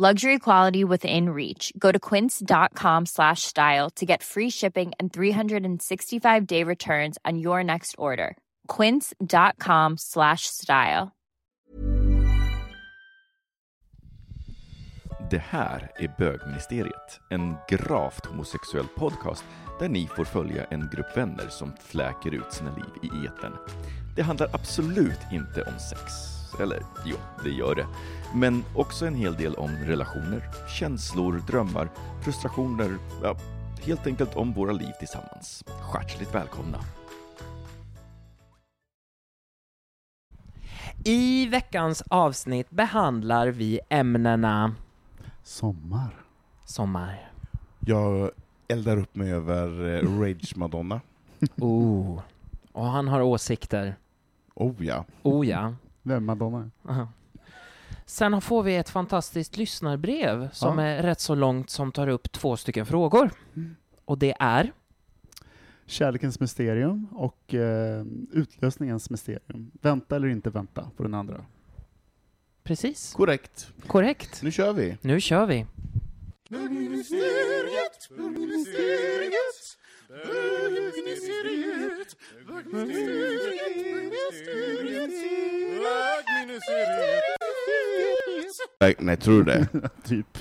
[0.00, 1.72] Luxury quality within reach.
[1.76, 7.64] Go to quince.com slash style to get free shipping and 365 day returns on your
[7.64, 8.36] next order.
[8.68, 11.10] Quince.com slash style.
[15.30, 19.44] Det här är Bögministeriet, en gravt homosexuell podcast
[19.78, 23.56] där ni får följa en grupp vänner som fläker ut sina liv i etern.
[24.16, 26.37] Det handlar absolut inte om sex.
[26.60, 27.86] Eller jo, det gör det.
[28.34, 30.42] Men också en hel del om relationer,
[30.78, 31.88] känslor, drömmar,
[32.24, 33.36] frustrationer, ja,
[33.86, 35.64] helt enkelt om våra liv tillsammans.
[35.94, 36.78] Hjärtligt välkomna!
[41.04, 44.74] I veckans avsnitt behandlar vi ämnena
[45.42, 46.10] Sommar.
[46.64, 47.30] sommar.
[47.80, 48.30] Jag
[48.68, 51.00] eldar upp mig över eh, Rage Madonna.
[51.56, 52.20] Oh.
[52.72, 53.96] Och han har åsikter.
[54.54, 55.04] Oh ja.
[55.22, 55.74] Oh ja.
[56.08, 56.70] Vem Madonna?
[56.88, 57.08] Aha.
[58.06, 60.84] Sen får vi ett fantastiskt lyssnarbrev som Ja.
[60.84, 63.30] är rätt så långt som tar upp två stycken frågor.
[64.04, 64.72] Och det är
[65.86, 69.70] Kärlekens mysterium och eh, utlösningens mysterium.
[69.82, 71.44] Vänta eller inte vänta på den andra.
[72.64, 73.72] precis Korrekt.
[73.86, 74.42] korrekt.
[74.42, 74.96] Nu kör vi.
[75.00, 75.66] Nu kör vi.
[88.80, 89.66] Nej, nej, tror du det?
[90.04, 90.38] typ.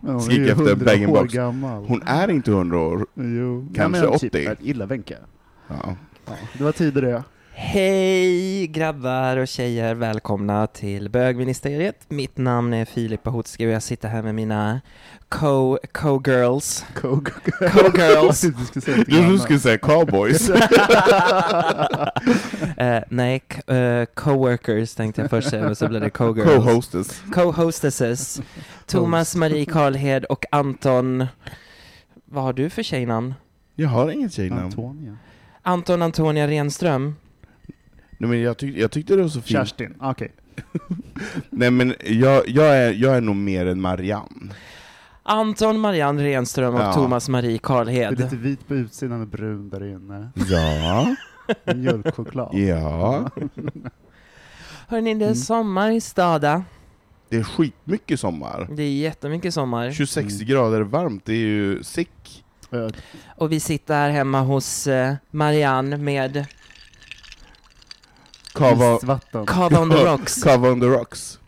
[0.00, 1.34] Men hon Skrik är ju efter 100 bang år box.
[1.34, 1.84] gammal.
[1.84, 3.06] Hon är inte 100 år.
[3.14, 3.68] Jo.
[3.74, 4.30] Kanske Ja, men 80.
[4.30, 5.16] Typ, illa Wenche.
[5.68, 5.96] Ja.
[6.26, 7.24] Ja, det var tider det.
[7.60, 11.96] Hej grabbar och tjejer, välkomna till bögministeriet.
[12.08, 14.80] Mitt namn är Filip Bahutski och jag sitter här med mina
[15.28, 16.84] co- co-girls.
[16.94, 17.32] Coke.
[17.50, 18.40] Co-girls.
[18.58, 20.50] du skulle säga Du skulle säga cowboys.
[22.76, 26.54] Eh, nej, eh, co-workers tänkte jag först säga, men så blev det co-girls.
[26.64, 27.22] Co-hostess.
[27.34, 28.42] Co-hostesses.
[28.86, 31.26] Thomas Marie Karlhed och Anton...
[32.24, 33.34] Vad har du för tjejnamn?
[33.74, 34.62] Jag har inget tjejnamn.
[34.64, 35.16] Antonia.
[35.62, 37.14] Anton Antonia Renström.
[38.18, 39.58] Nej, men jag, tyck, jag tyckte det var så fint.
[39.58, 39.94] Kerstin.
[40.00, 40.32] Okej.
[41.50, 44.54] Nej men jag, jag, är, jag är nog mer än Marianne.
[45.22, 46.92] Anton Marianne Renström och Ja.
[46.92, 48.18] Thomas Marie Det är Karlhed.
[48.20, 50.28] lite vit på utsidan och brun där inne.
[50.48, 51.14] Ja.
[51.74, 52.54] Mjölkchoklad.
[52.54, 53.30] Ja.
[54.88, 55.34] Hörni, det är Mm.
[55.34, 56.64] sommar i Stada.
[57.28, 58.68] Det är skitmycket sommar.
[58.72, 59.90] Det är jättemycket sommar.
[59.92, 60.46] 26 Mm.
[60.46, 62.44] grader varmt, det är ju sick.
[62.72, 62.86] Eh,
[63.36, 66.46] Och vi sitter här hemma hos eh, Marianne med
[68.58, 69.20] Kava.
[69.46, 70.42] Cava on the Rocks.
[70.42, 71.38] Kava on the rocks.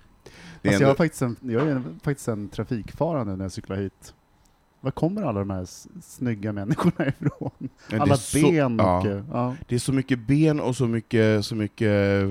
[0.63, 3.53] Det är Alltså jag, har faktiskt en, jag är faktiskt en trafikfara nu när jag
[3.53, 4.15] cyklar hit.
[4.81, 5.67] Var kommer alla de här
[6.03, 7.51] snygga människorna ifrån?
[7.59, 9.23] Ja, det är Alla så- ben och, ja.
[9.33, 11.91] ja, Det är så mycket ben och så mycket, så mycket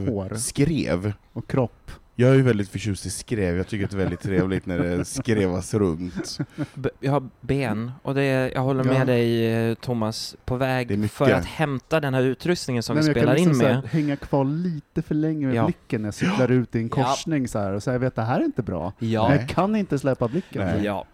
[0.10, 0.36] Hår.
[0.36, 1.14] skrev.
[1.34, 1.92] och kropp.
[2.20, 4.80] Jag är ju väldigt förtjust i skrev, jag tycker att det är väldigt trevligt när
[4.80, 6.38] det skrevas runt.
[6.74, 8.92] B- jag har ben, och det är, jag håller Ja.
[8.94, 13.08] med dig eh, Thomas, på väg för att hämta den här utrustningen som Nej, vi
[13.10, 13.76] jag spelar kan in liksom så med.
[13.76, 15.66] här, hänga kvar lite för länge med Ja.
[15.66, 17.04] blicken när jag cyklar ut i en Ja.
[17.04, 18.94] korsning så här och säga jag vet det här är inte bra.
[19.00, 20.66] Ja, Men jag kan inte släppa blicken.
[20.66, 20.86] Nej.
[20.86, 21.06] ja,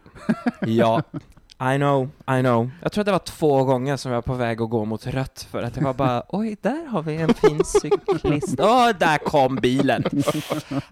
[0.67, 1.03] ja.
[1.59, 2.71] I know, I know.
[2.81, 5.07] Jag tror att det var två gånger som jag var på väg att gå mot
[5.07, 8.59] rött för att det var bara oj, där har vi en fin cyklist.
[8.59, 10.03] Åh, där kom bilen!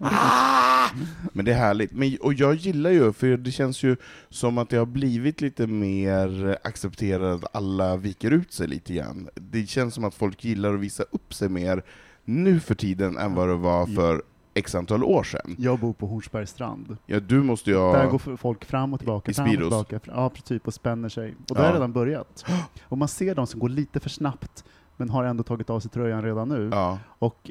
[0.00, 0.88] Ah!
[1.32, 1.92] Men det är härligt.
[1.92, 3.96] Men, och jag gillar ju, för det känns ju
[4.28, 9.28] som att det har blivit lite mer accepterat att alla viker ut sig lite grann.
[9.34, 11.82] Det känns som att folk gillar att visa upp sig mer
[12.24, 14.22] nu för tiden än vad det var för
[14.54, 15.56] x antal år sedan.
[15.58, 16.96] Jag bor på Hornsbergsstrand.
[17.06, 20.00] Ja, du måste ju Där går folk fram och tillbaka, I fram och tillbaka.
[20.04, 21.34] Ja, typ, och spänner sig.
[21.48, 21.66] Och det Ja.
[21.66, 22.44] har redan börjat.
[22.88, 24.64] Och man ser de som går lite för snabbt,
[24.96, 26.68] men har ändå tagit av sig tröjan redan nu.
[26.72, 27.50] Ja, Och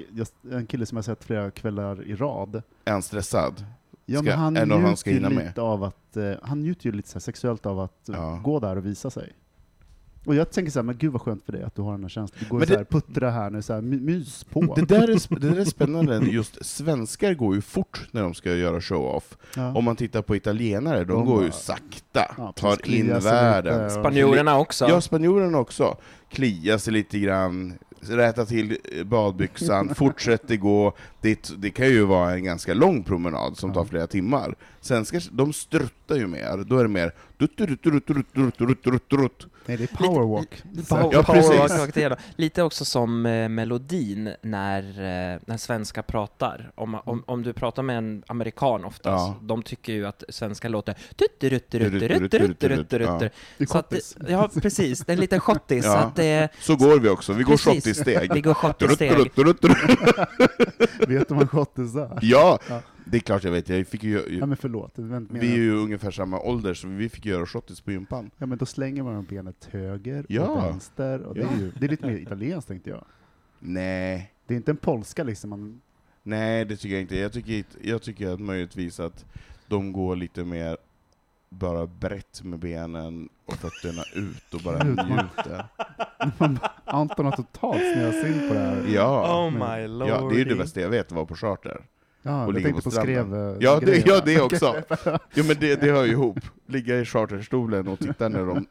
[0.51, 3.65] en kille som jag sett flera kvällar i rad, är han stressad?
[4.05, 5.45] ja, men han av han njuter ska hinna med.
[5.45, 8.39] lite av att, eh, han njuter ju lite sexuellt av att Ja.
[8.43, 9.33] gå där och visa sig.
[10.25, 12.01] Och jag tänker så här, men gud vad skönt för dig att du har den
[12.01, 12.39] här känslan.
[12.43, 14.75] Du går Men så det- här, puttra här nu, så här, my- mys på.
[14.75, 18.55] Det där, är, det där är spännande, just svenskar går ju fort när de ska
[18.55, 19.37] göra show-off.
[19.55, 19.73] Ja.
[19.75, 23.73] Om man tittar på italienare, de, De går ju sakta, Ja, tar in kliar världen.
[23.73, 24.85] lite och- Spanjorerna också.
[24.89, 25.97] Ja, spanjorerna också.
[26.31, 30.93] Klia sig lite grann, räta till eh, badbyxan, fortsätter gå.
[31.21, 33.85] Det, det kan ju vara en ganska lång promenad som tar Ja.
[33.85, 34.55] flera timmar.
[34.81, 37.13] Svenskar, de struttar ju mer, då är det mer.
[39.65, 40.63] Nej, det är powerwalk.
[40.89, 42.19] Power, Ja, powerwalk.
[42.35, 46.71] Lite också som eh, melodin när, eh, när svenskar pratar.
[46.75, 49.35] Om, om, om du pratar med en amerikan oftast, Ja.
[49.41, 52.99] de tycker ju att svenska låter tutturutturutturutturutturuttur.
[52.99, 53.83] Ja.
[54.27, 54.99] Ja, precis.
[54.99, 55.85] Det är en liten schottis.
[55.85, 55.91] Ja.
[55.91, 57.65] Så att det, Så går vi också, vi går Precis.
[57.83, 58.33] shot i steg.
[58.33, 59.11] vi går schott i Dutt, steg.
[59.17, 59.77] dutt, dutt, dutt.
[61.07, 62.19] Vet du vad en schottis är?
[62.21, 62.81] Ja, Ja.
[63.05, 63.69] Det är klart jag vet.
[63.69, 67.09] Jag fick ju, Ja men förlåt, inte vi är ju ungefär samma ålder, så vi
[67.09, 68.31] fick göra shottis på gympan.
[68.37, 70.47] Ja men då slänger man benet höger Ja.
[70.47, 71.47] och vänster, och det, Ja.
[71.51, 73.05] är ju, det är lite mer italienskt tänkte jag.
[73.59, 75.81] Nej, Det är inte en polska liksom, man,
[76.23, 77.17] nej det tycker jag inte.
[77.19, 79.25] Jag tycker, jag tycker att möjligtvis att
[79.67, 80.77] de går lite mer
[81.49, 85.65] bara brett med benen och fötterna ut och bara njuter.
[86.85, 88.85] Anton har totalt snöat in på det här.
[88.87, 90.09] Ja, Oh my lord.
[90.09, 91.81] ja, det är ju det bästa jag vet, att vara på charter.
[92.25, 93.35] Ja, och jag tänkte på på skrev...
[93.35, 94.75] eh, Ja, det, ja, det också.
[95.33, 96.39] Jo men det, det hör ju ihop.
[96.67, 98.65] Ligga i charterstolen och titta när de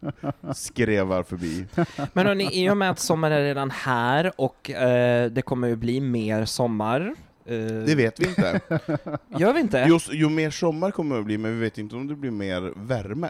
[0.54, 1.66] skrevar förbi.
[2.12, 5.76] Men hörni, i och med att sommaren är redan här och eh, det kommer ju
[5.76, 7.14] bli mer sommar.
[7.44, 7.56] Eh,
[7.86, 8.60] Det vet vi inte.
[9.38, 9.84] Gör vi inte?
[9.88, 12.30] Jo, ju mer sommar kommer det att bli, men vi vet inte om det blir
[12.30, 13.28] mer värme.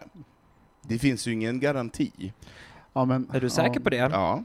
[0.88, 2.32] Det finns ju ingen garanti.
[2.92, 3.96] Ja, men, Är du säker ja, på det?
[3.96, 4.44] Ja,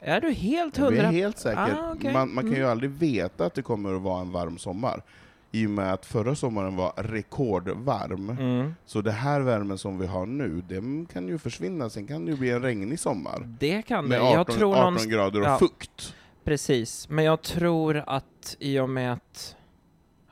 [0.00, 1.10] Är du helt jag är hundra?
[1.10, 1.76] helt säker.
[1.82, 2.12] Ah, okej.
[2.12, 2.70] man, man kan ju Mm.
[2.70, 5.02] aldrig veta att det kommer att vara en varm sommar.
[5.52, 8.30] I och med att förra sommaren var rekordvarm.
[8.30, 8.74] Mm.
[8.86, 12.30] Så det här värmen som vi har nu, den kan ju försvinna, sen kan det
[12.30, 13.56] ju bli en regnig sommar.
[13.60, 14.08] Det kan det.
[14.10, 15.58] Med Jag 18, tror 18 någonst- grader och ja.
[15.58, 16.14] fukt.
[16.44, 19.56] Precis, men jag tror att i och med att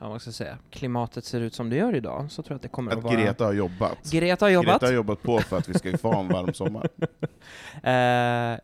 [0.05, 2.57] ja, vad ska jag säga, klimatet ser ut som det gör idag, så tror jag
[2.57, 3.15] att det kommer att, Att vara...
[3.15, 4.11] Greta har jobbat.
[4.11, 4.73] Greta har jobbat.
[4.73, 6.89] Greta har jobbat på för att vi ska få en varm sommar.
[7.83, 7.93] Eh,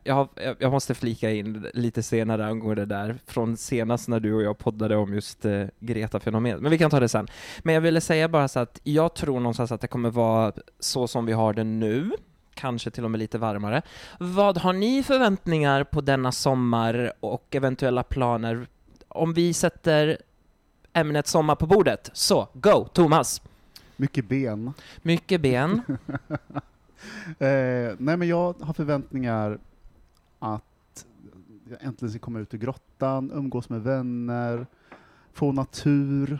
[0.05, 0.29] jag, har,
[0.59, 4.59] jag- måste flika in lite senare angående det där, från senast när du och jag
[4.59, 7.29] poddade om just eh, Greta-fenomenet, men vi kan ta det sen.
[7.63, 11.09] Men jag ville säga bara så att jag tror någonstans att det kommer vara så
[11.09, 12.11] som vi har det nu,
[12.55, 13.83] kanske till och med lite varmare.
[14.19, 18.67] Vad har ni förväntningar på denna sommar och eventuella planer?
[19.09, 20.19] Om vi sätter
[20.93, 23.43] ämnet sommar på bordet, så go, Thomas!
[23.97, 24.73] Mycket ben.
[25.03, 25.83] Mycket ben.
[27.39, 29.59] Eh, nej men jag har förväntningar
[30.39, 31.07] att
[31.71, 34.67] jag äntligen ska komma ut ur grottan, umgås med vänner,
[35.33, 36.39] få natur,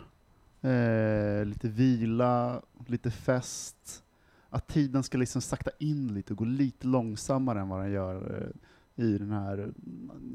[0.61, 4.03] eh, lite vila, lite fest.
[4.49, 8.51] Att tiden ska liksom sakta in lite och gå lite långsammare än vad den gör
[8.97, 9.71] eh, i den här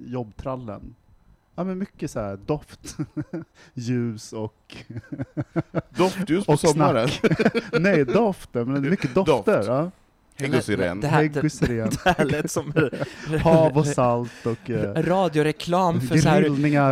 [0.07, 0.95] jobbtrallen.
[1.59, 2.97] Ja men mycket så här doft,
[3.75, 4.77] ljus och...
[5.89, 7.09] Doftljus på Och sommaren.
[7.81, 9.57] Nej, doften, men mycket dofter.
[9.57, 9.69] Doft.
[9.69, 9.91] Ja.
[10.39, 11.01] Häggusyren.
[11.01, 11.91] Det här- Hägg och syren.
[12.05, 12.73] Det här lät som
[13.43, 16.43] Hav och salt och eh, radioreklam för så här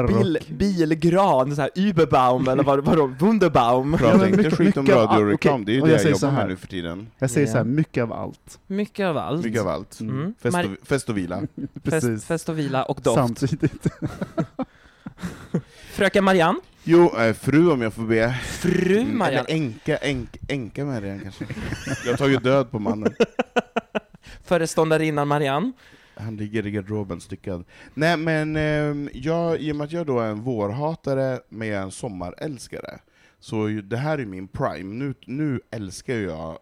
[0.07, 0.57] bil, och...
[0.57, 3.93] bilgran, så här Überbaum eller vad vadå, Wunderbaum.
[3.93, 6.11] Ja, Prata men inte skit om av- radioreklam, okej, det är ju det jag jag,
[6.11, 6.49] jobbar med här.
[6.49, 7.07] nu för tiden.
[7.19, 7.53] Jag säger Ja.
[7.53, 8.59] så här, mycket av allt.
[8.67, 9.45] Mycket av allt.
[9.45, 10.01] Mycket av allt.
[10.01, 10.35] Mm.
[10.43, 11.41] Fest, Mar- och, fest och vila.
[11.57, 12.25] fest, Precis.
[12.25, 13.17] fest och vila och doft.
[13.17, 13.87] Samtidigt.
[15.93, 18.33] Fröken Marianne, Jo, eh, fru om jag får be.
[18.45, 21.45] fru Marianne, Eller änka, änka, änka det kanske.
[22.05, 23.15] Jag har tagit död på mannen.
[24.45, 25.73] föreståndarinnan Marianne.
[26.17, 27.65] Han ligger i garderoben styckad.
[27.95, 31.79] Nej men, eh, jag, i och med att jag då är en vårhatare men jag
[31.79, 32.99] är en sommarälskare,
[33.41, 34.95] så ju- det här är min prime.
[34.95, 36.59] Nu, nu älskar jag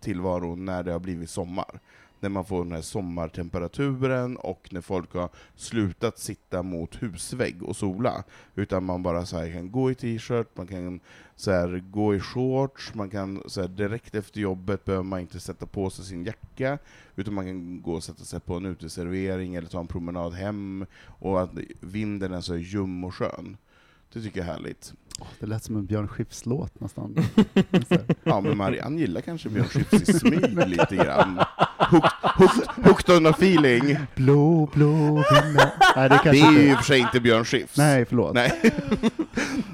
[0.00, 1.80] tillvaron när det har blivit sommar.
[2.20, 7.76] När man får den här sommartemperaturen och när folk har slutat sitta mot husvägg och
[7.76, 8.24] sola.
[8.54, 11.00] Utan man bara så här kan gå i t-shirt, man kan
[11.36, 15.40] så här, gå i shorts, man kan så här, direkt efter jobbet behöver man inte
[15.40, 16.78] sätta på sig sin jacka,
[17.16, 20.86] utan man kan gå och sätta sig på en uteservering eller ta en promenad hem,
[21.18, 23.56] och att vinden är så ljum och skön.
[24.12, 24.94] Det tycker jag är härligt.
[25.40, 27.16] Det lät som en Björn Skifs-låt nästan.
[28.24, 31.40] Ja, men Marianne gillar kanske Björn Skifs i smyg lite grann.
[31.78, 33.96] Hooked, hooked, hooked on a feeling.
[34.14, 35.66] blå, blå himmel.
[35.96, 36.72] Nej, det Det är ju i inte...
[36.72, 37.76] och för sig inte Björn Skifs.
[37.76, 38.34] Nej, förlåt.
[38.34, 38.52] Nej.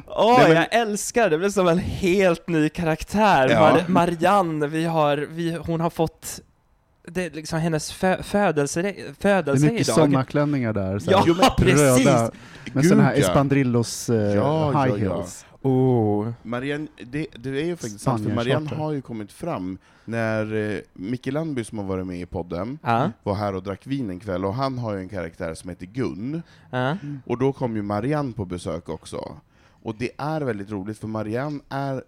[0.07, 1.29] Åh, men- jag älskar det!
[1.31, 3.49] Det blir som en helt ny karaktär.
[3.51, 3.61] Ja.
[3.77, 6.41] Mar- Marianne, vi har, vi, hon har fått,
[7.13, 8.89] det är liksom hennes fö- födelse, Det
[9.29, 9.97] är mycket idag.
[9.97, 10.99] sommarklänningar där.
[10.99, 12.07] Så Ja, men precis!
[12.07, 12.31] röda,
[12.73, 13.15] med sådana här.
[13.15, 15.15] Espandrillos eh, Ja, high ja, ja.
[15.17, 15.47] heels.
[15.63, 16.31] Oh.
[16.43, 20.79] Marianne, det, det är ju faktiskt sant, för Marianne har ju kommit fram när eh,
[20.93, 24.21] Micke Landby som har varit med i podden Ja, var här och drack vin en
[24.21, 26.97] kväll, och han har ju en karaktär som heter Gun, ja.
[27.27, 29.37] och då kom ju Marianne på besök också.
[29.83, 32.03] Och det är väldigt roligt, för Marianne är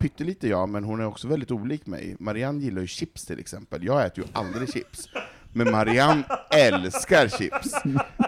[0.00, 2.16] pyttelite jag, men hon är också väldigt olik mig.
[2.18, 5.08] Marianne gillar ju chips till exempel, jag äter ju aldrig chips.
[5.52, 7.74] Men Marianne älskar chips.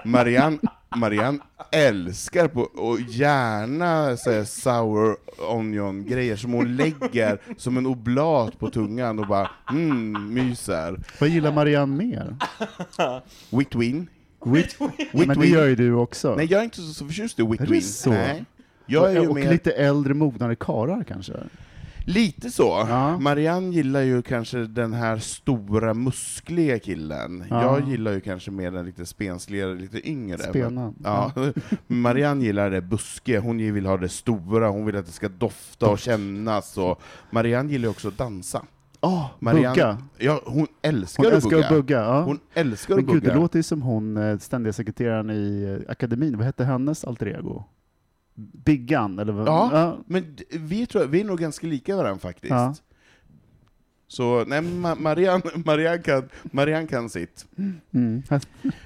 [0.05, 0.59] Marianne,
[0.97, 1.39] Marianne
[1.73, 5.17] älskar på, och gärna så sour
[5.49, 10.99] onion-grejer som hon lägger som en oblat på tungan och bara mm, myser.
[11.19, 12.37] Vad gillar Marianne mer?
[13.51, 14.09] Whitwin.
[14.45, 14.91] Whitwin.
[15.13, 16.35] Men det gör ju du också.
[16.35, 17.83] Nej, jag är inte så, så förtjust i Är det Whitwin.
[17.83, 18.11] så?
[18.11, 18.45] Nej.
[18.93, 19.51] Jag är ju och mer...
[19.53, 21.33] lite äldre, mognare karlar kanske?
[22.07, 22.87] Lite så.
[22.89, 23.19] Ja.
[23.19, 27.45] Marianne gillar ju kanske den här stora, muskliga killen.
[27.51, 27.63] Ja.
[27.63, 30.39] Jag gillar ju kanske mer den lite spensligare, lite yngre.
[30.39, 30.95] Spenan.
[31.05, 31.33] Ja.
[31.87, 35.89] Marianne gillar det buske, hon vill ha det stora, hon vill att det ska dofta
[35.89, 36.79] och kännas.
[36.79, 38.63] Och Marianne gillar ju också att dansa.
[39.01, 39.99] Oh, Marianne, bugga.
[40.19, 41.67] Ja, hon älskar, Hon att älskar bugga.
[41.67, 42.01] att bugga.
[42.01, 42.23] Ja.
[42.23, 43.35] Hon älskar Men att gud, bugga.
[43.35, 46.37] det låter ju som hon, eh, ständiga sekreteraren i eh, akademin.
[46.37, 47.65] Vad hette hennes alter ego?
[48.35, 49.47] Biggan, eller vad?
[49.49, 49.99] Ja.
[50.07, 52.51] Men d- vi, tror, vi är nog ganska lika varandra faktiskt.
[52.51, 52.75] Ja.
[54.09, 57.47] Så nej, Ma- Marianne, Marianne, kan, Marianne kan sitt.
[57.91, 58.23] Mm.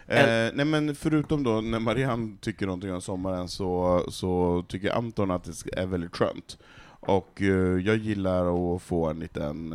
[0.06, 5.30] Eh, nej men förutom då när Marianne tycker någonting om sommaren så, så tycker Anton
[5.30, 6.58] att det är väldigt skönt.
[7.00, 9.74] Och eh, jag gillar att få en liten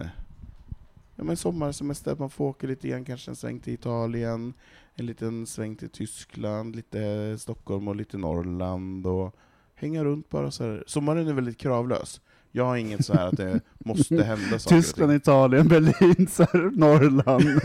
[1.16, 4.54] ja, men sommarsemester, man får åka lite grann, kanske en sväng till Italien,
[4.96, 9.36] en liten sväng till Tyskland, lite Stockholm och lite Norrland och
[9.82, 10.84] hänga runt bara så här.
[10.88, 12.22] Sommaren är väldigt kravlös.
[12.52, 14.76] Jag har inget så här att det måste hända saker.
[14.76, 15.14] Tyskland.
[15.14, 17.44] Italien, Berlin, så här, Norrland.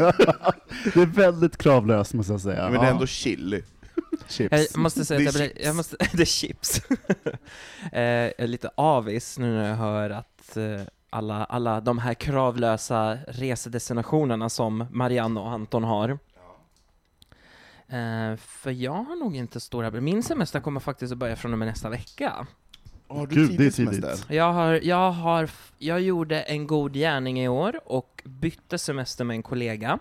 [0.95, 2.71] det är väldigt kravlöst måste jag säga.
[2.71, 3.63] Men det är ändå chill.
[4.29, 4.73] Chips.
[4.75, 6.83] Jag måste säga Det att är jag, blir, jag måste, det är chips.
[7.93, 10.81] eh, jag är lite avis nu när jag hör att eh,
[11.11, 16.19] alla, alla de här kravlösa resedestinationerna som Marianne och Anton har.
[17.89, 19.91] Eh, för jag har nog inte stora...
[19.91, 22.47] Min semester kommer faktiskt att börja från och med nästa vecka.
[23.09, 24.27] Har du Gud, det är tidig tidigt.
[24.29, 29.35] Jag har, jag har, jag gjorde en god gärning i år och bytte semester med
[29.35, 29.99] en kollega.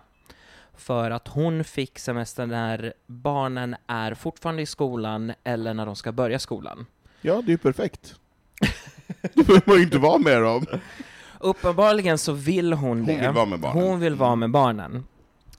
[0.77, 6.11] För att hon fick semester när barnen är fortfarande i skolan eller när de ska
[6.11, 6.85] börja skolan.
[7.21, 8.15] Ja, det är ju perfekt.
[9.33, 10.65] Då behöver man ju inte vara med dem.
[11.39, 13.15] Uppenbarligen så vill hon Hon det.
[13.21, 13.83] vill vara med barnen.
[13.83, 15.03] Hon vill vara med barnen.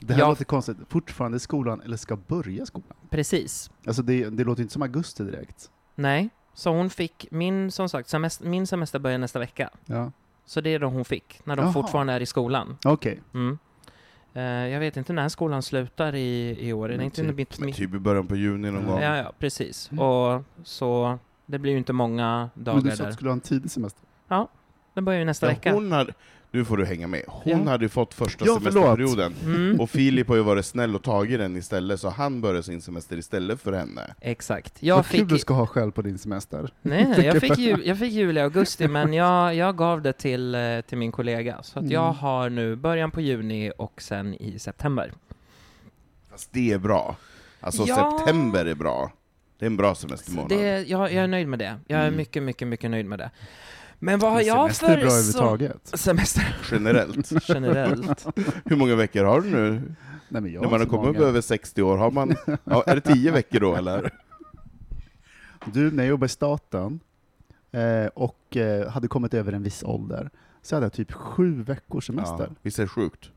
[0.00, 0.28] Det här Ja.
[0.28, 0.76] låter konstigt.
[0.88, 2.96] Fortfarande i skolan, eller ska börja skolan?
[3.10, 3.70] Precis.
[3.86, 5.70] Alltså det, det låter inte som augusti direkt.
[5.94, 6.28] Nej.
[6.54, 9.70] Så hon fick, min, som sagt, semester, min semester börjar nästa vecka.
[9.86, 10.12] Ja.
[10.46, 11.72] Så det är då hon fick, när de Jaha.
[11.72, 12.78] fortfarande är i skolan.
[12.84, 13.20] Okej.
[13.34, 13.58] Mm.
[14.34, 16.88] Eh, jag vet inte när skolan slutar i, i år.
[16.88, 19.00] Men inte typ- mitt, Men mitt, typ i början på juni någon gång.
[19.00, 19.90] Ja, ja, precis.
[19.92, 20.04] Mm.
[20.04, 23.06] Och så, det blir ju inte många Men dagar du sa att där.
[23.06, 24.02] du skulle ha en tidig semester.
[24.94, 25.74] Den börjar ju nästa Ja, vecka.
[25.74, 26.12] hon hade,
[26.50, 27.22] nu får du hänga med.
[27.26, 27.70] Hon Ja.
[27.70, 29.34] hade ju fått första Ja, semesterperioden.
[29.44, 32.80] Mm, Och Filip har ju varit snäll och tagit den istället, så han började sin
[32.80, 34.14] semester istället för henne.
[34.20, 34.82] exakt.
[34.82, 36.70] Jag Vad kul fick, du ska ha själv på din semester.
[36.82, 40.80] nej, jag fick, jul, jag fick juli, augusti, men jag, jag gav det till, eh,
[40.80, 41.62] till min kollega.
[41.62, 42.16] Så att jag Mm.
[42.16, 45.12] har nu början på juni och sen i september.
[46.30, 47.16] Fast det är bra.
[47.60, 48.18] Alltså Ja.
[48.18, 49.12] september är bra.
[49.58, 50.48] Det är en bra semestermånad.
[50.48, 51.76] Det, jag, jag är nöjd med det.
[51.86, 52.16] Jag är Mm.
[52.16, 53.30] mycket, mycket, mycket nöjd med det.
[53.98, 55.86] Men vad har Men jag semester är för bra överhuvudtaget.
[55.98, 57.32] semester Generellt.
[57.48, 58.26] generellt?
[58.64, 59.82] Hur många veckor har du nu?
[60.28, 62.36] Nej, men jag När man har kommit upp över 60 år, har man...
[62.64, 64.10] Ja, är det 10 veckor då eller?
[65.72, 67.00] Du, när jag jobbade i staten
[67.72, 70.30] eh, och eh, hade kommit över en viss ålder,
[70.62, 72.46] så hade jag typ sju veckors semester.
[72.48, 73.30] Ja, visst är det sjukt?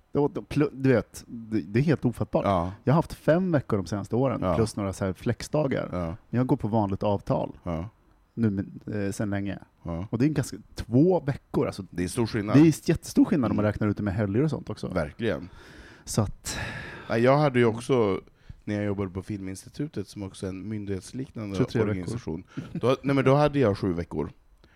[0.72, 2.46] Du vet, det, det är helt ofattbart.
[2.46, 4.56] Ja, Jag har haft fem veckor de senaste åren, Ja.
[4.56, 5.90] plus några så här flexdagar.
[5.92, 7.90] ja, Jag går på vanligt avtal ja,
[8.34, 9.60] nu eh, sedan länge.
[9.96, 10.08] Ja.
[10.10, 12.56] Och det är en ganska, två veckor, alltså, Det är stor skillnad.
[12.58, 13.72] det är jättestor skillnad om man Mm.
[13.74, 14.88] räknar ut det med helger och sånt också.
[14.88, 15.50] Verkligen.
[16.06, 16.58] Så att,
[17.20, 18.22] jag hade ju också,
[18.64, 21.90] när jag jobbade på Filminstitutet, som också är en myndighetsliknande 23 veckor.
[21.90, 22.44] organisation,
[22.74, 24.32] då, nej, men då hade jag sju veckor,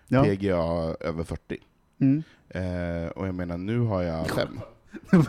[0.08, 0.24] ja.
[0.24, 1.58] PGA över 40.
[2.00, 2.24] Mm.
[2.50, 4.60] Eh, och jag menar, nu har jag fem.
[5.12, 5.22] Nej,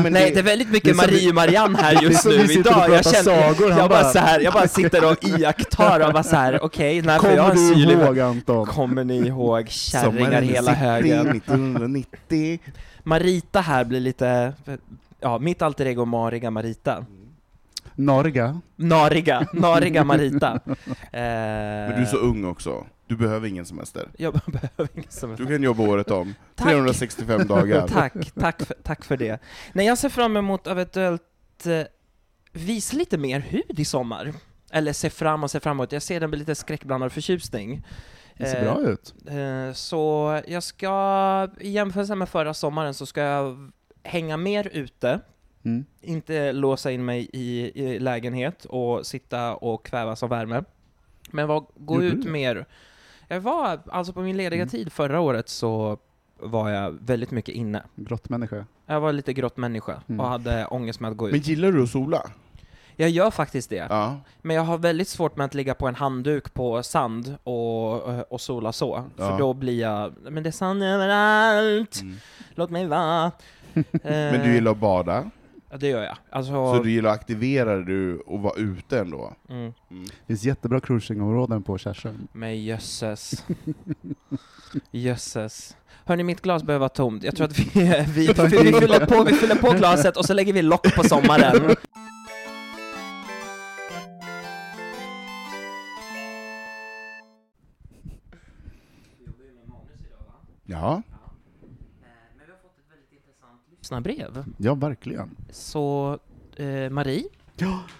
[0.00, 2.90] men Nej, det, det är väldigt mycket Marie och Marianne här just nu idag.
[2.90, 6.12] Jag, känner, sagor, han jag, bara bara- så här, jag bara sitter och iakttar och
[6.12, 8.66] bara så här, okej, när får jag Kommer en du ihåg Anton?
[8.66, 11.28] Kommer ni ihåg kärringar hela högen?
[11.28, 12.58] 1990.
[13.02, 14.52] Marita här blir lite,
[15.20, 17.04] ja, mitt alter ego Mariga Marita.
[17.94, 18.60] Norga.
[18.76, 20.60] Nariga, Nariga Marita.
[21.14, 24.08] Eh, Men du är så ung också, du behöver ingen semester.
[24.16, 26.68] Jag behöver ingen som Du kan jobba året om, Tack.
[26.68, 27.88] 365 dagar.
[27.92, 29.38] Tack, tack för, tack för det.
[29.72, 31.22] Nej, jag ser fram emot eventuellt
[31.66, 31.82] eh,
[32.52, 34.32] visa lite mer hud i sommar.
[34.72, 35.92] Eller se fram och se framåt.
[35.92, 37.86] Jag ser den med lite skräckblandad förtjusning.
[38.36, 39.14] Det ser Eh, bra ut.
[39.28, 43.70] Eh, Så jag ska, i jämförelse med förra sommaren, så ska jag
[44.02, 45.20] hänga mer ute,
[45.64, 45.84] Mm.
[46.00, 50.64] inte låsa in mig i, i lägenhet och sitta och kvävas av värme.
[51.30, 52.30] Men var, gå Gjorde ut du?
[52.30, 52.66] mer.
[53.32, 54.68] Jag var, alltså på min lediga Mm.
[54.70, 55.98] tid förra året så
[56.40, 57.82] var jag väldigt mycket inne.
[57.94, 58.66] Grottmänniska.
[58.86, 60.20] Jag var lite grottmänniska Mm.
[60.20, 61.32] och hade ångest med att gå ut.
[61.32, 62.22] Men gillar du att sola?
[62.96, 63.86] Jag gör faktiskt det.
[63.90, 64.16] Ja.
[64.42, 68.40] Men jag har väldigt svårt med att ligga på en handduk på sand och, och
[68.40, 69.04] sola så.
[69.16, 69.36] För Ja.
[69.38, 72.16] då blir jag, men det är sand överallt, Mm.
[72.54, 73.30] låt mig vara.
[74.02, 75.30] Men du gillar att bada,
[75.72, 76.16] Ja, det gör jag.
[76.30, 79.32] Alltså, så du gillar att aktivera dig och vara ute ändå?
[79.48, 80.04] mm, Mm.
[80.04, 82.28] Det finns jättebra cruisingområden på Kärsön.
[82.32, 83.44] men jösses.
[84.90, 85.76] jösses.
[86.04, 87.24] Hörni, mitt glas behöver vara tomt.
[87.24, 90.34] Jag tror att vi, vi, vi, vi, fyller på, vi fyller på glaset och så
[90.34, 91.74] lägger vi lock på sommaren.
[100.64, 101.02] Ja.
[102.36, 103.60] Men vi har fått ett väldigt intressant
[103.92, 104.44] lyssnarbrev.
[104.56, 105.36] Ja, verkligen.
[105.50, 106.18] Så,
[106.56, 107.24] eh, Marie,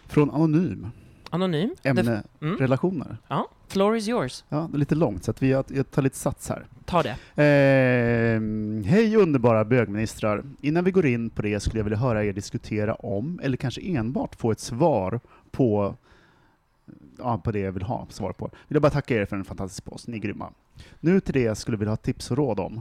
[0.07, 0.91] Från Anonym.
[1.31, 1.75] anonym.
[1.83, 2.57] Ämne mm.
[2.57, 3.17] relationer.
[3.29, 4.45] Ja, floor is yours.
[4.49, 6.67] Ja, det är lite långt, så att vi, jag tar lite sats här.
[6.85, 7.11] Ta det.
[7.43, 8.41] Eh,
[8.91, 10.45] hej underbara bögministrar!
[10.61, 13.81] Innan vi går in på det skulle jag vilja höra er diskutera om, eller kanske
[13.81, 15.21] enbart få ett svar
[15.51, 15.97] på,
[17.19, 18.45] ja, på det jag vill ha svar på.
[18.45, 20.53] Vill jag bara tacka er för en fantastisk post, ni är grymma.
[21.01, 22.81] Nu till det jag skulle vilja ha tips och råd om.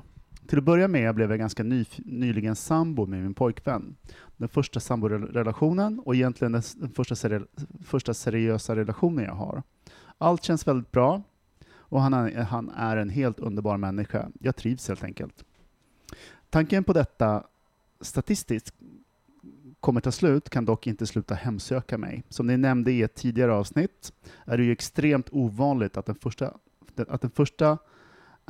[0.52, 3.96] Till att börja med blev jag ganska ny, nyligen sambo med min pojkvän.
[4.38, 6.62] Den första samborelationen och egentligen den,
[6.94, 7.42] första, seri,
[7.86, 9.64] första seriösa relationen jag har.
[10.18, 11.22] Allt känns väldigt bra
[11.74, 14.30] och han är, han är en helt underbar människa.
[14.40, 15.44] Jag trivs helt enkelt.
[16.50, 17.44] Tanken på detta
[18.02, 18.76] statistiskt
[19.80, 22.24] kommer ta slut kan dock inte sluta hemsöka mig.
[22.30, 24.14] Som ni nämnde i ett tidigare avsnitt
[24.46, 26.54] är det ju extremt ovanligt att den första,
[27.08, 27.78] att den första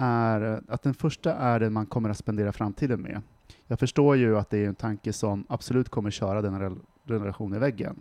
[0.01, 3.21] är, att den första är den man kommer att spendera framtiden med.
[3.67, 7.57] Jag förstår ju att det är en tanke som absolut kommer köra den rel- relationen
[7.57, 7.95] i väggen.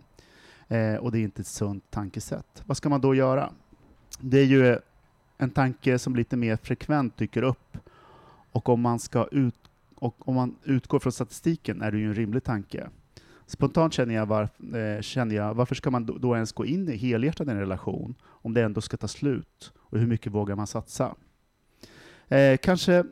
[0.67, 2.63] Eh, och det är inte ett sunt tankesätt.
[2.65, 3.49] Vad ska man då göra?
[4.19, 4.77] Det är ju
[5.37, 7.77] en tanke som lite mer frekvent dyker upp.
[8.51, 9.55] Och om man, ska ut,
[9.95, 12.89] och om man utgår från statistiken är det ju en rimlig tanke.
[13.45, 16.89] Spontant känner jag, var, eh, känner jag varför ska man då, då ens gå in
[16.89, 19.73] i helhjärtat i en relation om det ändå ska ta slut?
[19.77, 21.15] Och hur mycket vågar man satsa?
[22.31, 23.03] Eh, kanske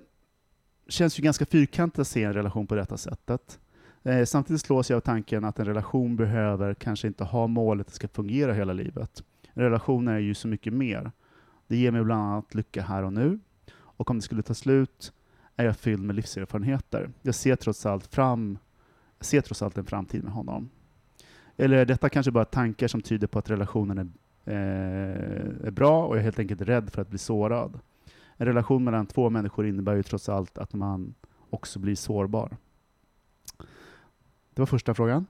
[0.88, 3.60] känns ju ganska fyrkantigt att se en relation på detta sättet.
[4.04, 7.88] Eh, samtidigt slås jag av tanken att en relation behöver kanske inte ha målet att
[7.88, 9.24] det ska fungera hela livet.
[9.54, 11.12] En relation är ju så mycket mer.
[11.68, 13.40] Det ger mig bland annat lycka här och nu.
[13.72, 15.14] Och om det skulle ta slut
[15.56, 17.10] är jag fylld med livserfarenheter.
[17.22, 18.58] Jag ser trots allt fram
[19.20, 20.70] ser trots allt en framtid med honom.
[21.58, 24.14] Eller är detta kanske bara tankar som tyder på att relationen
[24.46, 27.80] är, eh, är bra och jag är helt enkelt rädd för att bli sårad.
[28.42, 31.14] En relation mellan två människor innebär ju trots allt att man
[31.50, 32.58] också blir sårbar.
[34.54, 35.26] Det var första frågan.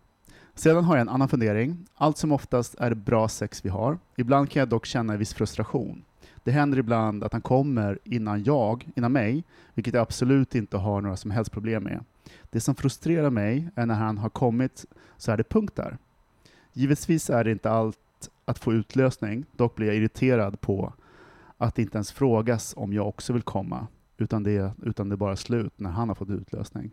[0.54, 1.88] Sedan har jag en annan fundering.
[1.95, 3.98] Allt som oftast är det bra sex vi har.
[4.15, 6.04] Ibland kan jag dock känna en viss frustration.
[6.43, 9.43] Det händer ibland att han kommer innan jag, innan mig,
[9.74, 12.04] vilket jag absolut inte har några som helst problem med.
[12.50, 14.86] Det som frustrerar mig är när han har kommit
[15.17, 15.98] så är det punkt där.
[16.74, 20.93] Givetvis är det inte allt att få utlösning, dock blir jag irriterad på
[21.60, 25.17] att det inte ens frågas om jag också vill komma, utan det, utan det är
[25.17, 26.91] bara slut när han har fått utlösning.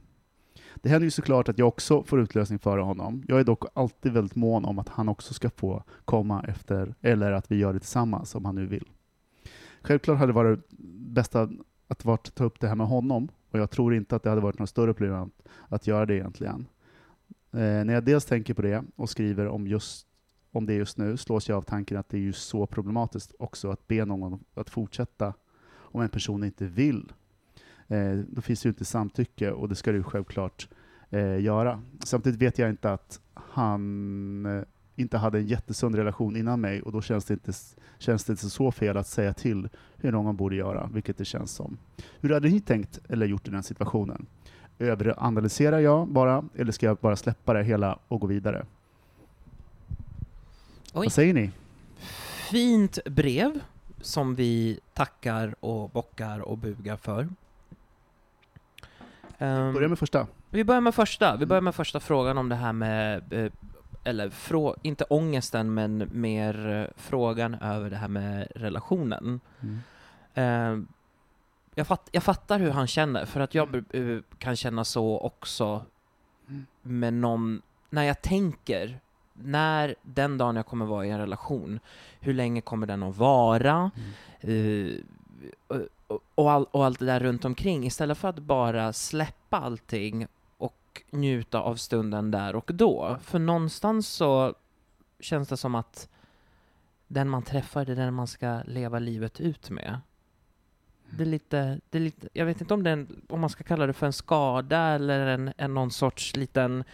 [0.74, 3.24] Det händer ju såklart att jag också får utlösning före honom.
[3.28, 7.32] Jag är dock alltid väldigt mån om att han också ska få komma efter, eller
[7.32, 8.88] att vi gör det tillsammans om han nu vill.
[9.82, 10.66] Självklart hade det varit
[11.10, 11.48] bästa
[11.88, 14.40] att varit, ta upp det här med honom, och jag tror inte att det hade
[14.40, 16.66] varit något större problem att, att göra det egentligen.
[17.52, 20.06] Eh, när jag dels tänker på det och skriver om, just,
[20.56, 23.70] om det just nu slås jag av tanken att det är ju så problematiskt också
[23.70, 25.34] att be någon att fortsätta
[25.74, 27.12] om en person inte vill.
[27.88, 30.68] Eh, då finns det ju inte samtycke och det ska du självklart
[31.10, 31.82] eh, göra.
[32.04, 34.62] Samtidigt vet jag inte att han eh,
[34.94, 37.52] inte hade en jättesund relation innan mig och då känns det, inte,
[37.98, 41.50] känns det inte så fel att säga till hur någon borde göra, vilket det känns
[41.50, 41.78] som.
[42.20, 44.26] Hur hade ni tänkt eller gjort i den situationen?
[44.78, 48.66] Överanalyserar jag bara, eller ska jag bara släppa det hela och gå vidare?
[50.96, 51.04] Oj.
[51.06, 51.50] Vad säger ni?
[52.50, 53.60] Fint brev
[54.00, 57.28] som vi tackar och bockar och bugar för.
[59.38, 60.26] Ehm, Börja med första.
[60.50, 61.36] Vi börjar med första.
[61.36, 63.52] Vi börjar med första frågan om det här med, eh,
[64.04, 69.40] eller frå, inte ångesten, men mer eh, frågan över det här med relationen.
[69.60, 69.80] Mm.
[70.34, 70.88] Eh,
[71.74, 75.84] jag, fatt, jag fattar hur han känner, för att jag eh, kan känna så också
[76.48, 76.66] Mm.
[76.82, 79.00] med någon, när jag tänker,
[79.42, 81.80] när den dagen jag kommer vara i en relation,
[82.20, 83.90] hur länge kommer den att vara?
[84.42, 85.02] Mm.
[85.70, 89.56] Eh, och, och, all, och allt det där runt omkring istället för att bara släppa
[89.56, 93.18] allting och njuta av stunden där och då.
[93.22, 94.54] För någonstans så
[95.20, 96.08] känns det som att
[97.08, 100.00] den man träffar, det är den man ska leva livet ut med.
[101.10, 103.64] Det är lite, det är lite jag vet inte om, det en, om man ska
[103.64, 106.84] kalla det för en skada eller en, en någon sorts liten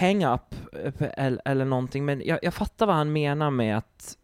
[0.00, 0.54] hang-up
[1.00, 4.16] eller, eller någonting, men jag, jag fattar vad han menar med att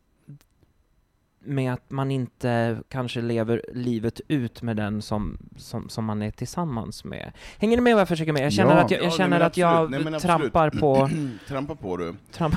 [1.45, 6.31] med att man inte kanske lever livet ut med den som, som, som man är
[6.31, 7.33] tillsammans med.
[7.59, 8.43] Hänger ni med vad jag försöker med?
[8.45, 8.81] Jag känner Ja.
[8.85, 9.91] att jag, jag, Ja, känner nej, att jag.
[9.91, 11.11] Nej, trampar på...
[11.49, 12.15] Trampa på du.
[12.33, 12.55] Tramp,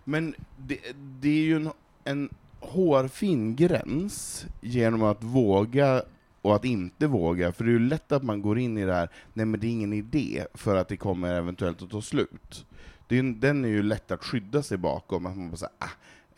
[0.04, 1.72] Men det, det är ju en,
[2.04, 6.04] en hårfin gräns genom att våga
[6.44, 8.94] och att inte våga, för det är ju lätt att man går in i det
[8.94, 12.66] här, nej men det är ingen idé, för att det kommer eventuellt att ta slut.
[13.08, 15.74] Det är, ju- den är ju lätt att skydda sig bakom, att man bara säger
[15.80, 15.90] ah,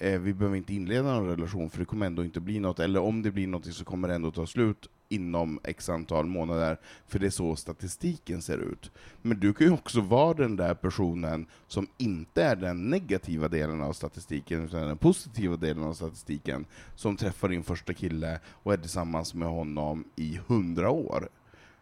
[0.05, 3.01] eh, vi behöver inte inleda någon relation, för det kommer ändå inte bli något, eller
[3.01, 7.19] om det blir något så kommer det ändå ta slut inom x antal månader, för
[7.19, 8.91] det är så statistiken ser ut.
[9.21, 13.81] Men du kan ju också vara den där personen som inte är den negativa delen
[13.81, 18.77] av statistiken, utan den positiva delen av statistiken, som träffar din första kille och är
[18.77, 21.29] tillsammans med honom i hundra år.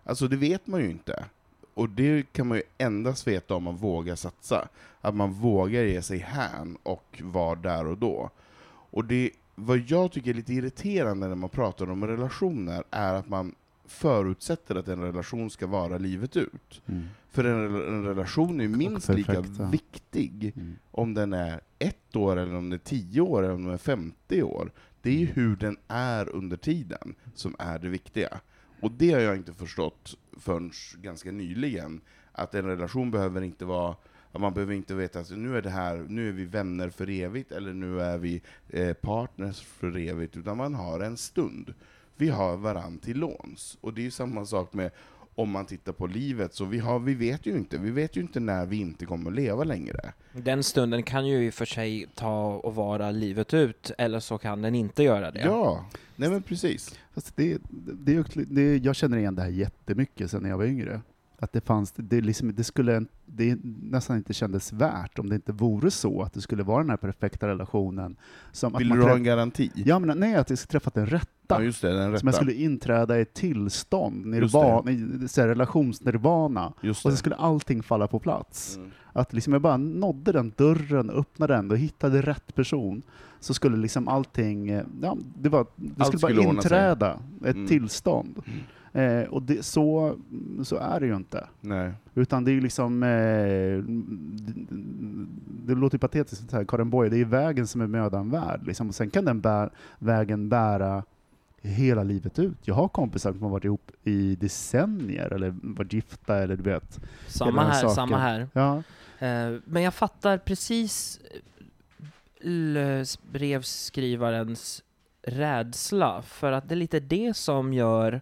[0.03, 1.25] Alltså det vet man ju inte.
[1.73, 4.67] Och det kan man ju endast veta om man vågar satsa.
[5.01, 8.29] Att man vågar ge sig hän och vara där och då.
[8.91, 13.29] Och det, vad jag tycker är lite irriterande när man pratar om relationer, är att
[13.29, 16.81] man förutsätter att en relation ska vara livet ut.
[16.85, 17.03] Mm.
[17.31, 20.75] För en, en relation är minst lika viktig Mm.
[20.91, 23.77] om den är ett år, eller om den är tio år, eller om den är
[23.77, 24.71] 50 år.
[25.01, 28.39] Det är ju hur den är under tiden som är det viktiga.
[28.81, 33.95] Och det har jag inte förstått förrän ganska nyligen, att en relation behöver inte vara
[34.41, 37.51] man behöver inte veta att nu är det här, nu är vi vänner för evigt,
[37.51, 41.73] eller nu är vi eh, partners för evigt, utan man har en stund.
[42.15, 43.77] Vi har varann till låns.
[43.81, 44.91] Och det är ju samma sak med
[45.35, 48.21] om man tittar på livet, så vi, har, vi vet ju inte, vi vet ju
[48.21, 50.13] inte när vi inte kommer att leva längre.
[50.33, 54.37] den stunden kan ju i och för sig ta och vara livet ut, eller så
[54.37, 55.39] kan den inte göra det.
[55.39, 56.99] Ja, nej men precis.
[57.13, 61.01] Fast det, det, ju- det, jag känner igen det här jättemycket sen jag var yngre.
[61.43, 65.51] Att det fanns, det, liksom, det skulle det nästan inte kändes värt om det inte
[65.51, 68.15] vore så att det skulle vara den här perfekta relationen.
[68.51, 69.71] Som Vill att du man ha träff- en garanti?
[69.75, 71.27] Ja, men nej, att jag skulle träffat den rätta.
[71.47, 72.19] Ja, det, den rätta.
[72.19, 74.91] som jag skulle inträda i ett tillstånd, nirvana,
[75.37, 76.73] relationsnirvana.
[76.89, 78.77] Och så skulle allting falla på plats.
[78.77, 78.91] Mm.
[79.13, 83.01] Att liksom jag bara nådde den dörren, öppnade den och hittade rätt person,
[83.39, 86.55] så skulle liksom allting, eh, ja, det, var, det Allt skulle skulle bara sig.
[86.55, 87.67] inträda ett Mm.
[87.67, 88.41] tillstånd.
[88.93, 90.15] Eh, och det, så,
[90.63, 91.47] så är det ju inte.
[91.61, 91.91] Nej.
[92.15, 93.09] Utan det är ju liksom, eh,
[94.43, 94.53] det,
[95.73, 98.67] det låter ju patetiskt, så här, Karin Boye, det är vägen som är mödan värd.
[98.67, 98.89] Liksom.
[98.89, 101.03] Och sen kan den bär, vägen bära
[101.61, 102.57] hela livet ut.
[102.61, 106.99] Jag har kompisar som har varit ihop i decennier, eller varit gifta, eller du vet.
[107.27, 107.95] Samma här, saken.
[107.95, 108.47] samma här.
[108.53, 108.83] Ja,
[109.23, 111.19] Eh, Men jag fattar precis
[112.41, 114.83] eh, brevskrivarens
[115.21, 118.21] rädsla, för att det är lite det som gör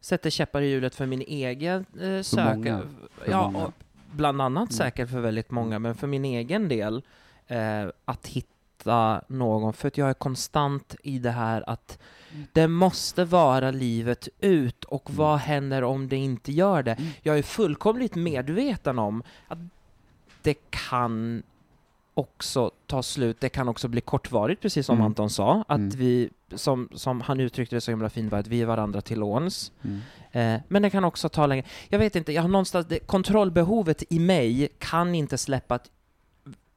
[0.00, 2.54] sätter käppar i hjulet för min egen eh, söka.
[2.54, 2.82] många.
[3.18, 3.72] För Ja, många.
[4.12, 4.72] bland annat Mm.
[4.72, 7.02] säkert för väldigt många, men för min egen del
[7.46, 11.98] eh, att hitta någon, för att jag är konstant i det här att
[12.52, 16.96] det måste vara livet ut, och vad händer om det inte gör det?
[17.22, 19.58] Jag är fullkomligt medveten om att
[20.42, 21.42] det kan
[22.14, 25.06] också ta slut, det kan också bli kortvarigt, precis som Mm.
[25.06, 25.90] Anton sa, att Mm.
[25.90, 29.18] vi, som, som han uttryckte det så himla fint, var att vi är varandra till
[29.18, 29.72] låns.
[29.82, 30.00] mm.
[30.32, 31.64] Eh, men det kan också ta längre.
[31.88, 35.90] Jag vet inte, jag har någonstans, det, kontrollbehovet i mig kan inte släppa att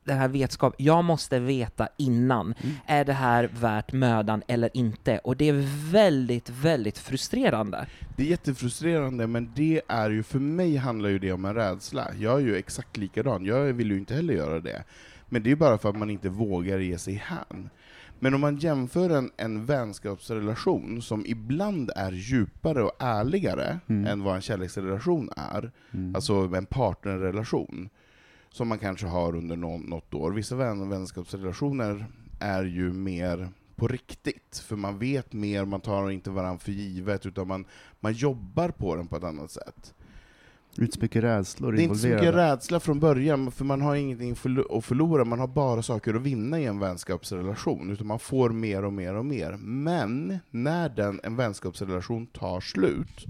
[0.05, 2.75] den här vetskap, jag måste veta innan, Mm.
[2.85, 5.17] är det här värt mödan eller inte?
[5.17, 7.85] Och det är väldigt, väldigt frustrerande.
[8.17, 12.07] Det är jättefrustrerande, men det är ju, för mig handlar ju det om en rädsla.
[12.19, 14.83] Jag är ju exakt likadan, jag vill ju inte heller göra det.
[15.29, 17.69] Men det är ju bara för att man inte vågar ge sig hän.
[18.23, 24.05] Men om man jämför en, en vänskapsrelation som ibland är djupare och ärligare Mm.
[24.07, 26.15] än vad en kärleksrelation är, Mm.
[26.15, 27.89] alltså en partnerrelation,
[28.49, 30.31] som man kanske har under nå- något år.
[30.31, 32.05] Vissa vän vänskapsrelationer
[32.39, 37.25] är ju mer på riktigt, för man vet mer, man tar inte varandra för givet,
[37.25, 37.65] utan man,
[37.99, 39.93] man jobbar på den på ett annat sätt.
[40.75, 43.65] Det är inte så mycket rädslor Det är inte så mycket rädsla från början, för
[43.65, 44.31] man har ingenting
[44.69, 48.85] att förlora, man har bara saker att vinna i en vänskapsrelation, utan man får mer
[48.85, 49.57] och mer och mer.
[49.57, 53.25] Men när den, en vänskapsrelation tar slut,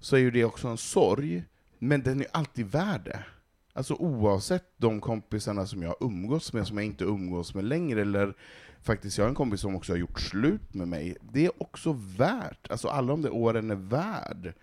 [0.00, 1.44] så är ju det också en sorg,
[1.78, 3.24] men den är alltid värd det.
[3.72, 8.34] Alltså oavsett de kompisarna som jag umgås med, som jag inte umgås med längre, eller
[8.82, 11.92] faktiskt jag har en kompis som också har gjort slut med mig, det är också
[12.18, 14.54] värt, alltså alla de där åren är värd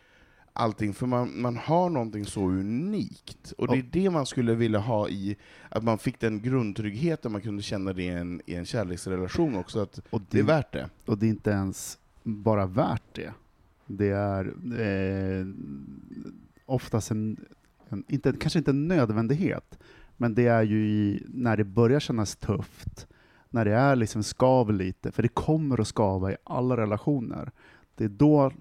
[0.53, 3.53] allting, för man, man har någonting så unikt.
[3.57, 5.37] Och det är det man skulle vilja ha i,
[5.69, 9.79] att man fick den grundtryggheten, man kunde känna det i en, i en kärleksrelation också,
[9.79, 10.89] att Och det är värt det.
[11.05, 13.33] Och det är inte ens bara värt det.
[13.85, 14.45] Det är
[14.79, 15.45] eh,
[16.65, 17.45] oftast en,
[17.89, 19.79] en inte, kanske inte en nödvändighet,
[20.17, 23.07] men det är ju i, när det börjar kännas tufft,
[23.49, 27.51] när det är liksom skav lite, för det kommer att skava i alla relationer.
[27.95, 28.51] Det är då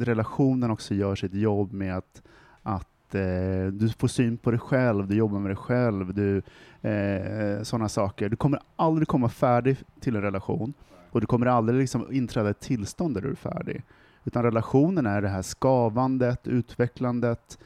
[0.00, 2.22] relationen också gör sitt jobb med att,
[2.62, 6.42] att eh, du får syn på dig själv, du jobbar med dig själv, du,
[6.90, 8.28] eh, sådana saker.
[8.28, 10.74] Du kommer aldrig komma färdig till en relation,
[11.10, 13.82] och du kommer aldrig liksom inträda i ett tillstånd där du är färdig.
[14.24, 17.58] Utan relationen är det här skavandet, utvecklandet,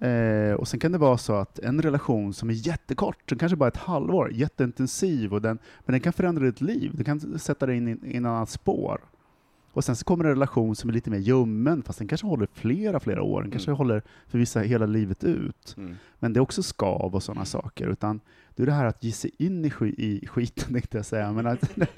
[0.00, 3.56] Eh, och sen kan det vara så att en relation som är jättekort, som kanske
[3.56, 6.92] bara ett halvår, jätteintensiv, och den, men den kan förändra ditt liv.
[6.94, 9.00] den kan sätta dig in i, i annat spår.
[9.72, 12.48] Och sen så kommer en relation som är lite mer ljummen, fast den kanske håller
[12.52, 13.42] flera, flera år.
[13.42, 13.76] Den kanske Mm.
[13.78, 15.74] håller för vissa hela livet ut.
[15.76, 15.94] Mm.
[16.18, 17.88] Men det är också skav och sådana saker.
[17.88, 18.20] Utan
[18.56, 21.32] det är det här att ge sig in i, sk- i skiten, tänkte jag säga.
[21.32, 21.88] Men att, nej,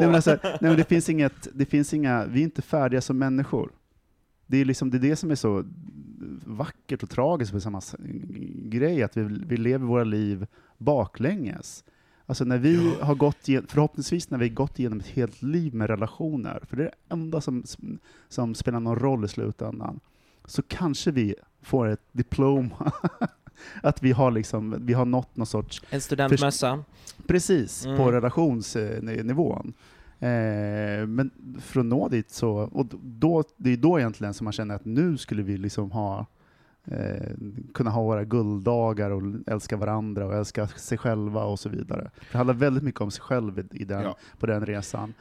[0.00, 3.18] men alltså, nej, men det finns inget, det finns inga, vi är inte färdiga som
[3.18, 3.72] människor.
[4.46, 5.64] Det är, liksom, det är det som är så
[6.46, 7.80] vackert och tragiskt med samma
[8.64, 10.46] grej, att vi, vi lever våra liv
[10.78, 11.84] baklänges.
[12.32, 13.36] Alltså när vi har gått,
[13.68, 17.40] förhoppningsvis när vi gått igenom ett helt liv med relationer, för det är det enda
[17.40, 17.64] som,
[18.28, 20.00] som spelar någon roll i slutändan,
[20.44, 22.92] så kanske vi får ett diploma,
[23.82, 26.84] att vi har, liksom, vi har nått någon sorts En studentmössa.
[27.26, 27.96] Precis, Mm.
[27.96, 29.72] på relationsnivån.
[30.18, 34.52] Eh, men för att nå dit så, och då, det är då egentligen som man
[34.52, 36.26] känner att nu skulle vi liksom ha
[36.84, 37.32] eh,
[37.74, 42.10] kunna ha våra gulddagar och älska varandra och älska sig själva och så vidare.
[42.32, 44.16] Det handlar väldigt mycket om sig själv i, i den, Ja.
[44.38, 45.14] på den resan.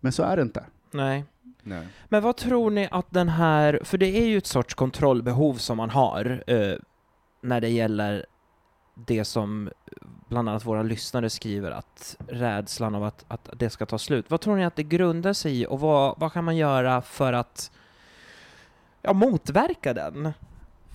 [0.00, 0.64] Men så är det inte.
[0.90, 1.24] Nej.
[1.62, 1.86] Nej.
[2.08, 5.76] Men vad tror ni att den här, för det är ju ett sorts kontrollbehov som
[5.76, 6.74] man har eh,
[7.40, 8.26] när det gäller
[9.06, 9.70] det som
[10.28, 14.30] bland annat våra lyssnare skriver, att rädslan av att, att det ska ta slut.
[14.30, 17.32] Vad tror ni att det grundar sig i och vad, vad kan man göra för
[17.32, 17.70] att
[19.02, 20.32] ja, motverka den?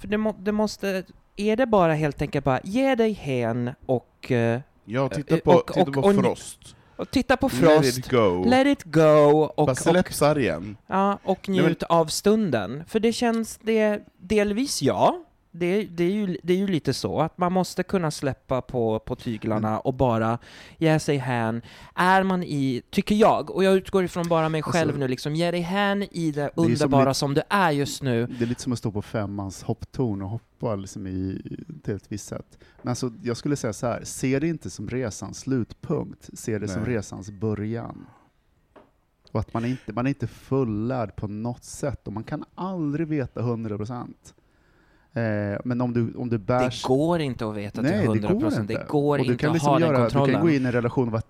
[0.05, 1.03] För det, må, det måste,
[1.35, 5.51] är det bara helt enkelt bara ge dig hän och, eh, Ja, titta Eh, på,
[5.51, 6.75] och- titta och- på och- Frost.
[6.95, 8.43] och titta på Let Frost, it go.
[8.45, 10.77] let it go och, Bara släpp sargen.
[10.87, 12.83] Ja, och Nej, men- njut av stunden.
[12.87, 15.24] För det känns, det, delvis ja,
[15.59, 18.99] det, det, är ju, det är ju lite så, att man måste kunna släppa på,
[18.99, 20.37] på tyglarna och bara
[20.77, 21.61] ge sig hän.
[21.95, 25.35] Är man i, tycker jag, och jag utgår ifrån bara mig själv Alltså- nu, liksom,
[25.35, 28.27] ge dig hän i det som underbara lite- som du är just nu.
[28.27, 31.41] Det är lite som att stå på femmans hopptorn och hoppa liksom i,
[31.83, 32.59] till ett visst sätt.
[32.81, 36.67] Men alltså, jag skulle säga så här, se det inte som resans slutpunkt, se det
[36.67, 36.93] som Nej.
[36.95, 38.05] resans början.
[39.31, 43.07] Och att man inte, man är inte fullärd på något sätt, och man kan aldrig
[43.07, 44.33] veta 100 procent.
[45.21, 46.60] Eh, men om du, om du bär...
[46.69, 48.69] Det går inte att veta Nej, till det 100 går procent.
[48.71, 48.82] inte.
[48.84, 50.34] Det går och du inte kan att liksom ha den göra, Du kontrollen.
[50.36, 51.21] kan gå in i en relation och vara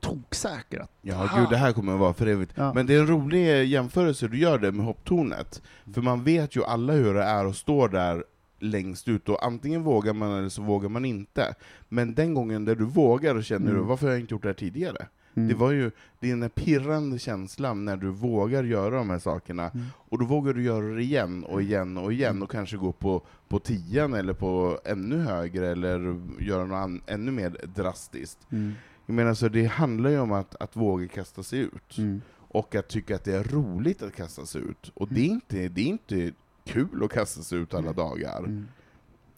[0.00, 0.80] toksäker.
[0.80, 2.52] att- Ja, gud, det här kommer att vara för evigt.
[2.54, 2.72] Ja.
[2.74, 5.62] Men det är en rolig jämförelse du gör det med hopptornet.
[5.94, 8.24] För man vet ju alla hur det är att stå där
[8.58, 11.54] längst ut, och antingen vågar man eller så vågar man inte.
[11.88, 13.76] Men den gången där du vågar, och känner Mm.
[13.82, 15.06] du, varför har jag inte gjort det här tidigare?
[15.36, 15.48] Mm.
[15.48, 19.18] Det var ju det är den här pirrande känslan när du vågar göra de här
[19.18, 19.86] sakerna, Mm.
[19.96, 23.22] och då vågar du göra det igen och igen och igen, och kanske gå på,
[23.48, 28.38] på tian eller på ännu högre, eller göra något ännu mer drastiskt.
[28.52, 28.72] Mm.
[29.06, 32.20] Jag menar, så det handlar ju om att, att våga kasta sig ut, Mm.
[32.36, 34.90] och att tycka att det är roligt att kasta sig ut.
[34.94, 36.32] Och det är inte, det är inte
[36.64, 38.38] kul att kasta sig ut alla dagar.
[38.38, 38.66] Mm.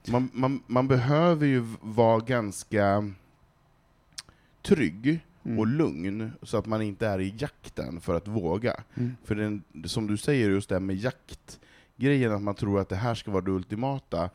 [0.09, 3.11] Man, man, man behöver ju vara ganska
[4.63, 5.59] trygg Mm.
[5.59, 8.75] och lugn, så att man inte är i jakten för att våga.
[8.95, 9.17] Mm.
[9.25, 12.97] För den, som du säger, just det här med jaktgrejen, att man tror att det
[12.97, 14.31] här ska vara det ultimata,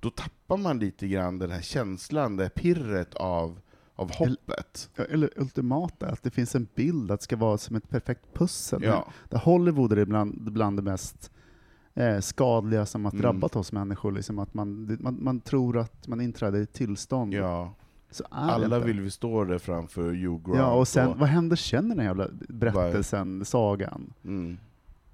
[0.00, 3.60] då tappar man lite grann den här känslan, det här pirret av,
[3.94, 4.90] av hoppet.
[4.96, 8.34] Ja, Eller ultimata, att det finns en bild att det ska vara som ett perfekt
[8.34, 8.82] pussel.
[8.82, 9.08] Ja.
[9.28, 11.30] Där Hollywood är bland, bland det mest
[11.94, 13.22] eh, skadliga som har Mm.
[13.22, 14.12] drabbat oss människor.
[14.12, 17.34] Liksom att man, man, man tror att man inträder i ett tillstånd.
[17.34, 17.74] ja.
[18.28, 20.58] Alla vill vi stå där framför Hugh Grant.
[20.58, 24.12] Ja, och sen, vad händer sen i den jävla berättelsen, sagan?
[24.24, 24.58] Mm.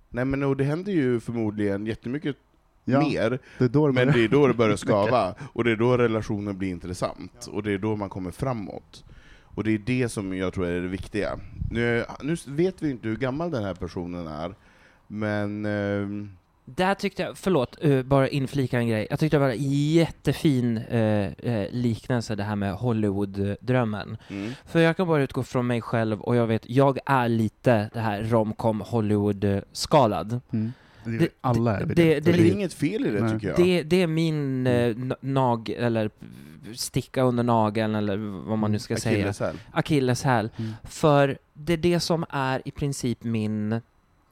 [0.09, 2.37] Nej men och det händer ju förmodligen jättemycket
[2.85, 5.97] Ja, mer, det det men det är då det börjar skava, och det är då
[5.97, 9.05] relationen blir intressant, och det är då man kommer framåt.
[9.55, 11.39] Och det är det som jag tror är det viktiga.
[11.71, 14.55] Nu, nu vet vi inte hur gammal den här personen är,
[15.07, 15.67] men...
[15.67, 16.31] ehm,
[16.77, 19.07] Där tyckte jag, förlåt, uh, bara inflika en grej.
[19.11, 24.17] Jag tyckte det var en jättefin uh, uh, liknelse det här med Hollywood-drömmen.
[24.29, 24.53] Mm.
[24.67, 28.01] För jag kan bara utgå från mig själv och jag vet, jag är lite det
[28.01, 30.41] här romcom Hollywood-skalad.
[30.53, 30.73] Mm.
[31.05, 32.21] Det, Det- alla är det- det.
[32.21, 33.33] det- Det är inget fel i det Nej.
[33.33, 33.57] tycker jag.
[33.57, 36.11] Det, det är min uh, nag, eller
[36.75, 38.17] sticka under nageln eller
[38.49, 39.17] vad man nu ska säga.
[39.19, 39.57] Akilleshäl.
[39.73, 40.51] Akilleshäl.
[40.57, 40.73] Mm.
[40.85, 43.81] För det är det som är i princip min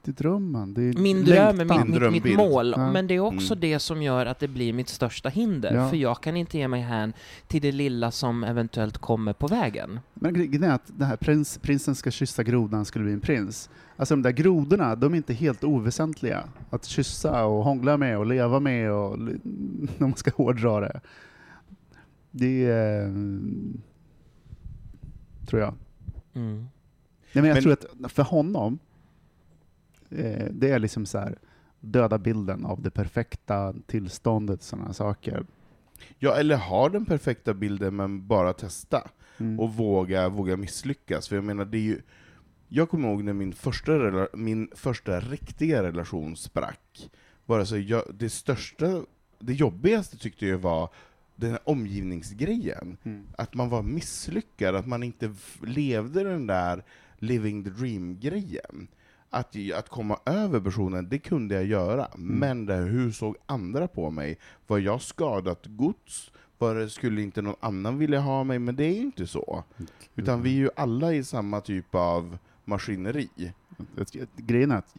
[0.08, 0.74] Är drömmen.
[0.74, 1.76] Det är min dröm, längtan.
[1.78, 2.36] min, mitt, mitt drömbild.
[2.36, 2.74] mål.
[2.76, 2.92] Ja.
[2.92, 3.60] Men det är också Mm.
[3.60, 5.74] det som gör att det blir mitt största hinder.
[5.74, 5.88] Ja.
[5.90, 7.12] För jag kan inte ge mig hän
[7.46, 10.00] till det lilla som eventuellt kommer på vägen.
[10.14, 13.20] Men gre- grejen är att det här prins, prinsen ska kyssa grodan skulle bli en
[13.20, 13.70] prins.
[13.96, 16.44] Alltså de där grodorna, de är inte helt oväsentliga.
[16.70, 19.38] Att kyssa och hångla med och leva med och när
[19.98, 21.00] man ska hårdra det.
[22.30, 23.04] Det är...
[23.04, 23.80] mm,
[25.46, 25.74] Tror jag.
[26.34, 26.56] Mm.
[26.58, 26.68] Nej,
[27.32, 27.72] men jag Men- tror
[28.04, 28.78] att för honom,
[30.10, 31.38] eh, det är liksom så här
[31.80, 35.46] döda bilden av det perfekta tillståndet, sådana saker.
[36.18, 39.10] Ja, eller ha den perfekta bilden men bara testa.
[39.38, 39.60] Mm.
[39.60, 41.28] Och våga, våga misslyckas.
[41.28, 42.00] För jag menar, det är ju...
[42.68, 47.10] Jag kommer ihåg när min första, min första riktiga relation sprack.
[47.46, 49.02] Bara så jag, det största,
[49.38, 50.90] det jobbigaste tyckte jag var
[51.36, 52.96] den här omgivningsgrejen.
[53.02, 53.26] Mm.
[53.36, 56.84] Att man var misslyckad, att man inte levde den där
[57.18, 58.88] living the dream-grejen.
[59.30, 62.06] Att, att komma över personen, det kunde jag göra.
[62.06, 62.38] Mm.
[62.38, 64.38] Men det, hur såg andra på mig?
[64.66, 66.30] Var jag skadat gods?
[66.58, 68.58] Var skulle inte någon annan vilja ha mig?
[68.58, 69.64] Men det är ju inte så.
[70.14, 73.28] Utan vi är ju alla i samma typ av maskineri.
[74.36, 74.96] Grejen är att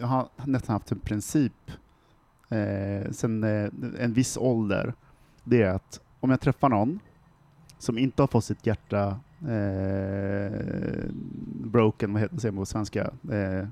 [0.00, 1.70] jag har nästan haft en princip
[2.48, 4.94] eh, sen eh, en viss ålder.
[5.44, 7.00] Det är att om jag träffar någon
[7.78, 11.10] som inte har fått sitt hjärta eh,
[11.64, 13.10] broken, vad heter säger man på svenska?
[13.30, 13.66] Eh,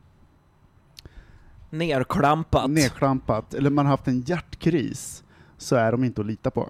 [1.70, 2.70] Nerklampat.
[2.70, 5.24] nedklampat, eller man har haft en hjärtkris,
[5.56, 6.68] så är de inte att lita på.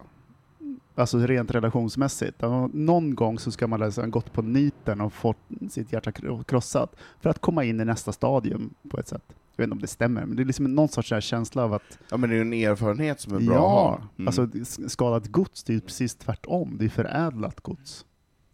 [0.95, 2.43] Alltså rent relationsmässigt.
[2.73, 5.37] Någon gång så ska man ha gått på niten och fått
[5.71, 9.23] sitt hjärta kro- krossat för att komma in i nästa stadium på ett sätt.
[9.57, 11.99] Jag vet inte om det stämmer, men det är liksom någon sorts känsla av att
[12.11, 14.01] Ja men det är ju en erfarenhet som är bra att ja, ha.
[14.17, 14.29] Mm.
[14.29, 14.49] alltså
[14.89, 16.77] skadat gods, det är ju precis tvärtom.
[16.79, 18.07] Det är förädlat gods.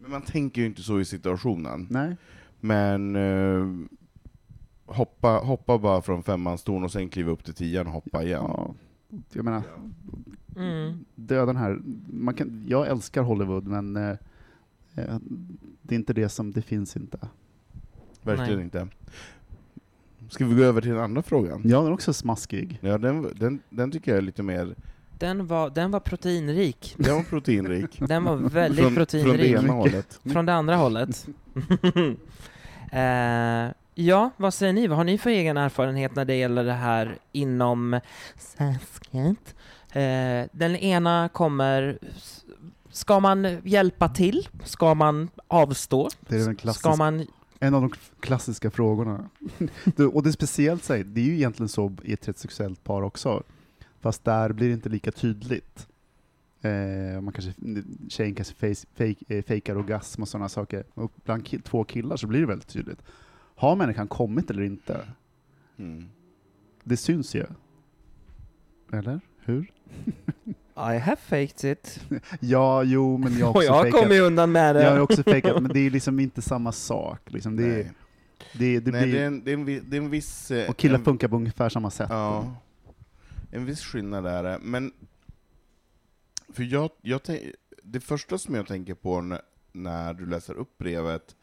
[0.07, 1.87] Men man tänker ju inte så i situationen.
[1.89, 2.15] Nej.
[2.59, 3.87] Men eh,
[4.85, 8.43] hoppa, hoppa bara från femmanstorn och sen kliva upp till tian och hoppa igen.
[8.47, 8.73] Ja,
[9.33, 9.63] jag menar,
[10.55, 11.05] Mm.
[11.15, 11.79] döden här,
[12.13, 14.09] man kan, jag älskar Hollywood, men eh,
[14.95, 15.17] eh,
[15.81, 17.19] det är inte det som, det finns inte.
[18.23, 18.63] Verkligen Nej.
[18.63, 18.87] inte.
[20.29, 21.61] Ska vi gå över till den andra frågan?
[21.65, 22.79] Ja, den är också smaskig.
[22.81, 24.75] Ja, den, den, den tycker jag är lite mer,
[25.19, 26.95] Den, var, den var proteinrik.
[26.97, 27.99] den var proteinrik.
[28.07, 29.51] Den var väldigt från, från det proteinrik.
[29.51, 30.19] ena hållet.
[30.33, 31.27] Från det andra hållet.
[32.91, 34.87] eh, ja, vad säger ni?
[34.87, 37.99] Vad har ni för egen erfarenhet när det gäller det här inom
[38.37, 39.55] sasket?
[39.91, 41.99] Eh, den ena kommer...
[42.91, 44.47] Ska man hjälpa till?
[44.63, 46.09] Ska man avstå?
[46.19, 47.27] Det är den klassiska, Ska man...
[47.59, 49.29] en av de klassiska frågorna.
[50.13, 53.01] Och det är speciellt, så här, det är ju egentligen så i ett heterosexuellt par
[53.01, 53.43] också,
[54.01, 55.87] fast där blir det inte lika tydligt.
[56.61, 57.53] Eh, man kanske,
[58.09, 60.83] tjejen kanske face, fake, eh, fejkar orgasm och sådana saker.
[60.93, 63.01] Och bland ki- två killar så blir det väldigt tydligt.
[63.55, 65.07] Har människan kommit eller inte?
[65.77, 66.05] Mm.
[66.83, 67.45] Det syns ju.
[68.93, 69.19] Eller?
[69.45, 69.61] Hur?
[70.77, 71.99] I have faked it.
[72.39, 74.83] Ja, jo, men jag har Och också jag kommit undan med det.
[74.83, 77.19] Jag har också fejkat, men det är liksom inte samma sak.
[77.25, 77.55] Liksom.
[77.55, 77.91] Det, är, Nej,
[78.53, 80.51] det, det Nej blir, det, är en, det, är en, vi- det är en viss...
[80.51, 82.07] eh, och killar en, funkar på ungefär samma sätt.
[82.09, 82.53] Ja,
[83.51, 84.59] en viss skillnad är det.
[84.61, 84.91] Men,
[86.49, 90.77] för jag, jag tänk- det första som jag tänker på när, när du läser upp
[90.77, 91.35] brevet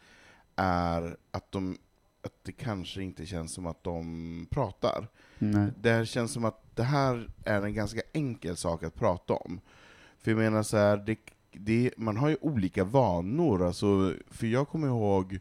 [0.56, 1.78] är att, de,
[2.22, 5.08] att det kanske inte känns som att de pratar.
[5.38, 5.70] Nej.
[5.80, 9.60] Det känns som att det här är en ganska enkel sak att prata om.
[10.18, 11.18] För jag menar så här, det,
[11.52, 15.40] det, man har ju olika vanor, alltså, för jag kommer ihåg,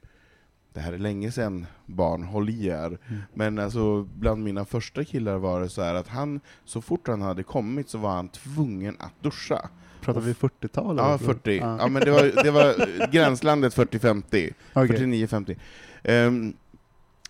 [0.74, 3.22] det här är länge sedan barn, håll i er, Mm.
[3.34, 7.44] men alltså bland mina första killar var det så att han, så fort han hade
[7.44, 9.70] kommit så var han tvungen att duscha.
[10.02, 10.98] Pratar vi 40-tal?
[10.98, 11.18] Ja, eller?
[11.18, 11.58] 40.
[11.58, 11.78] Ja.
[11.80, 12.76] Ja, men det var, det var
[13.12, 14.54] gränslandet 40-50.
[14.74, 14.98] Okej.
[14.98, 15.56] 49-50.
[16.04, 16.54] Ehm,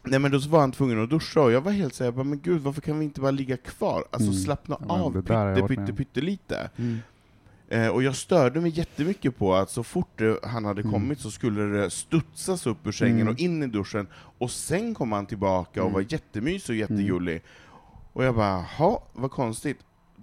[0.03, 2.39] nej men då så var han tvungen att duscha, och jag var helt såhär, men
[2.39, 4.03] gud varför kan vi inte bara ligga kvar?
[4.11, 4.33] Alltså Mm.
[4.43, 6.69] slappna Ja, av pytte, pytte, pyttelite.
[6.77, 6.99] Mm.
[7.73, 10.93] Eh, och jag störde mig jättemycket på att så fort det, han hade Mm.
[10.93, 13.33] kommit så skulle det studsas upp ur sängen Mm.
[13.33, 14.07] och in i duschen,
[14.37, 15.93] och sen kom han tillbaka och Mm.
[15.93, 17.41] var jättemysig och jättegullig.
[18.13, 19.77] Och jag bara, ha vad konstigt.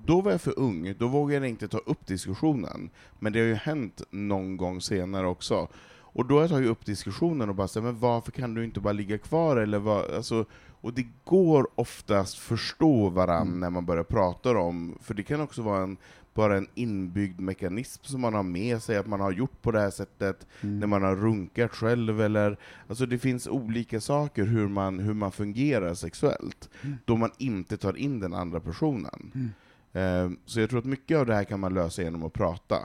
[0.04, 2.90] Då var jag för ung, då vågade jag inte ta upp diskussionen.
[3.18, 5.68] Men det har ju hänt någon gång senare också.
[6.12, 8.80] Och då har jag tagit upp diskussionen och bara sagt, men varför kan du inte
[8.80, 9.56] bara ligga kvar?
[9.56, 10.10] Eller vad?
[10.14, 10.44] Alltså,
[10.82, 13.60] Och det går oftast förstå varann Mm.
[13.60, 15.96] när man börjar prata om, för det kan också vara en,
[16.40, 19.80] bara en inbyggd mekanism som man har med sig, att man har gjort på det
[19.80, 20.78] här sättet Mm.
[20.80, 22.56] när man har runkat själv, eller
[22.88, 26.96] alltså det finns olika saker hur man, hur man fungerar sexuellt, Mm.
[27.04, 29.32] då man inte tar in den andra personen.
[29.34, 29.50] Mm.
[29.92, 32.76] Eh, så jag tror att mycket av det här kan man lösa genom att prata.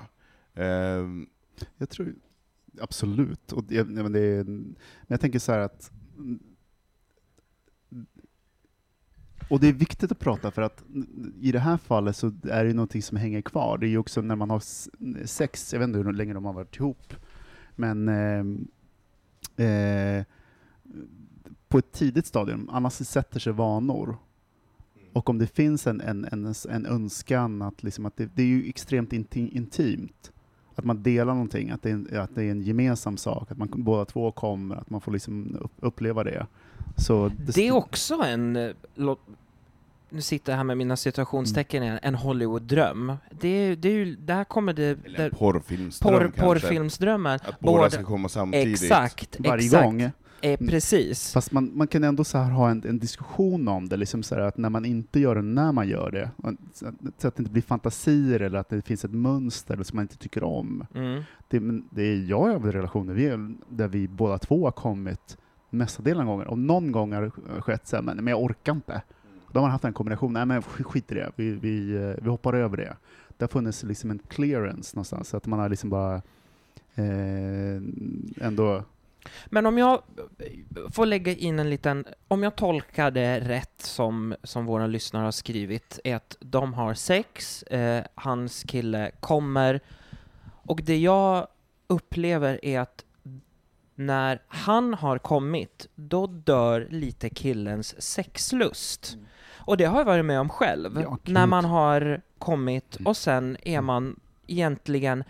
[0.53, 1.05] Eh,
[1.77, 2.15] Jag tror
[2.81, 3.51] absolut.
[3.51, 4.75] Och det, men, det men
[5.07, 5.91] jag tänker så här att
[9.49, 10.83] och det är viktigt att prata för att
[11.41, 13.77] i det här fallet så är det någonting som hänger kvar.
[13.77, 14.63] Det är ju också när man har
[15.25, 17.13] sex, jag vet inte hur länge de har varit ihop,
[17.75, 20.23] men eh, eh,
[21.67, 24.17] på ett tidigt stadium, annars sätter sig vanor.
[25.13, 28.47] Och om det finns en, en, en, en önskan att, liksom att det, det är
[28.47, 30.31] ju extremt inti, intimt,
[30.75, 33.57] att man delar någonting, att det, är en, att det är en gemensam sak, att
[33.57, 36.47] man båda två kommer, att man får liksom upp, uppleva det.
[36.97, 38.71] Så Det är också en, eh,
[40.09, 43.13] nu sitter jag här med mina situationstecken igen, en Hollywood-dröm.
[43.39, 46.41] Det är, det är ju, där kommer det, eller där, en porrfilmsdröm porr, kanske.
[46.41, 47.35] porrfilmsdrömmen.
[47.35, 48.81] Att båda Båda- ska komma samtidigt.
[48.81, 49.83] Exakt, varje exakt.
[49.83, 50.11] gång.
[50.41, 51.33] Eh, precis.
[51.33, 54.35] Fast man, man kan ändå så här ha en, en diskussion om det, liksom så
[54.35, 56.29] här att när man inte gör det, när man gör det.
[56.73, 59.95] Så att, så att det inte blir fantasier eller att det finns ett mönster som
[59.95, 60.85] man inte tycker om.
[60.95, 61.23] Mm.
[61.47, 65.37] Det, det är jag har relationer vi är, där vi båda två har kommit
[65.77, 66.47] mestadelen av gånger.
[66.47, 69.01] Och någon gång har det skett så här, men, men jag orkar inte.
[69.51, 72.29] Då har man haft en kombination, nej men skit i det, vi, vi, eh, vi
[72.29, 72.95] hoppar över det.
[73.37, 76.15] Det har funnits liksom en clearance någonstans, så att man har liksom bara
[76.95, 77.81] eh,
[78.41, 78.83] ändå
[79.45, 80.01] Men om jag
[80.91, 85.31] får lägga in en liten, om jag tolkar det rätt som, som våra lyssnare har
[85.31, 89.79] skrivit, är att de har sex, eh, hans kille kommer,
[90.45, 91.47] och det jag
[91.87, 93.04] upplever är att
[93.95, 99.17] när han har kommit, då dör lite killens sexlust.
[99.57, 101.01] Och det har jag varit med om själv.
[101.01, 105.23] Ja, när man har kommit och sen är man egentligen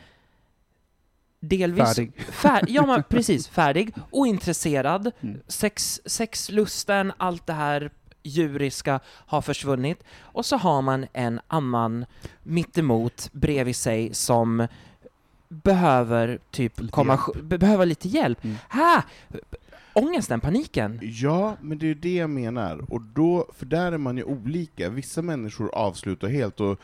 [1.40, 2.12] delvis färdig.
[2.32, 3.48] Fär, ja, men precis.
[3.48, 5.42] Färdig, ointresserad, Mm.
[5.48, 7.90] sex, sexlusten, allt det här
[8.24, 10.04] djuriska har försvunnit.
[10.22, 12.06] Och så har man en annan
[12.44, 14.68] mittemot bredvid sig som
[15.50, 18.44] behöver typ Lite komma, be- behöver lite hjälp.
[18.44, 18.56] Mm.
[18.70, 19.04] Ha!
[19.94, 21.00] Ångesten, paniken.
[21.02, 22.86] Ja, men det är ju det jag menar.
[22.94, 24.90] Och då, för där är man ju olika.
[24.90, 26.80] Vissa människor avslutar helt och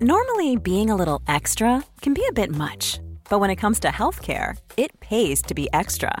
[0.00, 3.00] Normally, being a little extra can be a bit much,
[3.30, 6.20] but when it comes to healthcare, it pays to be extra.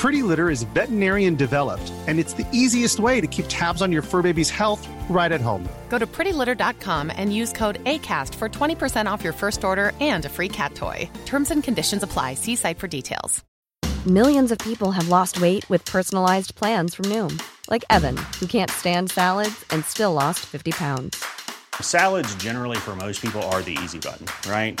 [0.00, 4.00] Pretty Litter is veterinarian developed, and it's the easiest way to keep tabs on your
[4.00, 5.68] fur baby's health right at home.
[5.90, 10.30] Go to prettylitter.com and use code ACAST for 20% off your first order and a
[10.30, 11.06] free cat toy.
[11.26, 12.32] Terms and conditions apply.
[12.32, 13.44] See site for details.
[14.06, 17.38] Millions of people have lost weight with personalized plans from Noom,
[17.68, 21.22] like Evan, who can't stand salads and still lost 50 pounds.
[21.82, 24.80] Salads, generally, for most people, are the easy button, right?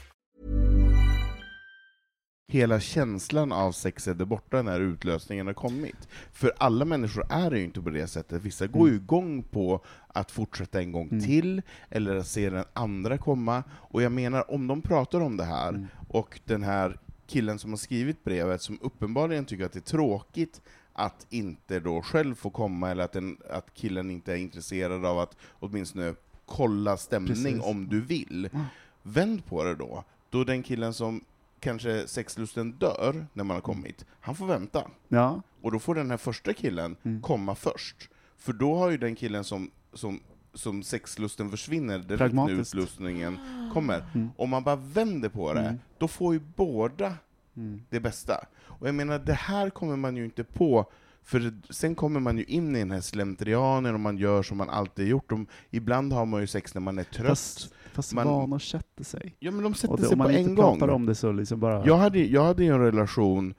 [2.51, 6.07] Hela känslan av sexet är borta när utlösningen har kommit.
[6.33, 8.41] För alla människor är det ju inte på det sättet.
[8.41, 11.23] Vissa går ju igång på att fortsätta en gång Mm.
[11.23, 13.63] till, eller att se den andra komma.
[13.71, 15.87] Och jag menar, om de pratar om det här, Mm.
[16.07, 20.61] och den här killen som har skrivit brevet, som uppenbarligen tycker att det är tråkigt
[20.93, 25.19] att inte då själv få komma, eller att, den, att killen inte är intresserad av
[25.19, 26.13] att åtminstone
[26.45, 27.61] kolla stämning Precis.
[27.63, 28.49] om du vill.
[28.53, 28.65] Mm.
[29.03, 30.03] Vänd på det då.
[30.29, 31.21] Då den killen som
[31.61, 34.87] kanske sexlusten dör när man har kommit, han får vänta.
[35.07, 37.21] Ja, Och då får den här första killen Mm.
[37.21, 38.09] komma först.
[38.37, 40.19] För då har ju den killen som, som,
[40.53, 43.37] som sexlusten försvinner direkt när utlösningen
[43.73, 44.05] kommer.
[44.15, 44.29] Mm.
[44.37, 45.79] Om man bara vänder på det, Mm.
[45.97, 47.13] då får ju båda
[47.57, 47.81] Mm.
[47.89, 48.45] det bästa.
[48.59, 50.85] Och jag menar, det här kommer man ju inte på
[51.23, 54.69] För sen kommer man ju in i den här slentrianen och man gör som man
[54.69, 55.31] alltid gjort.
[55.31, 55.39] Och
[55.69, 57.27] ibland har man ju sex när man är trött.
[57.27, 59.35] Fast, fast Man- vanor sätter sig.
[59.39, 60.79] ja men de sätter det, sig om man på inte en gång.
[60.79, 61.85] pratar om det så liksom bara...
[61.85, 63.53] Jag hade, jag hade en relation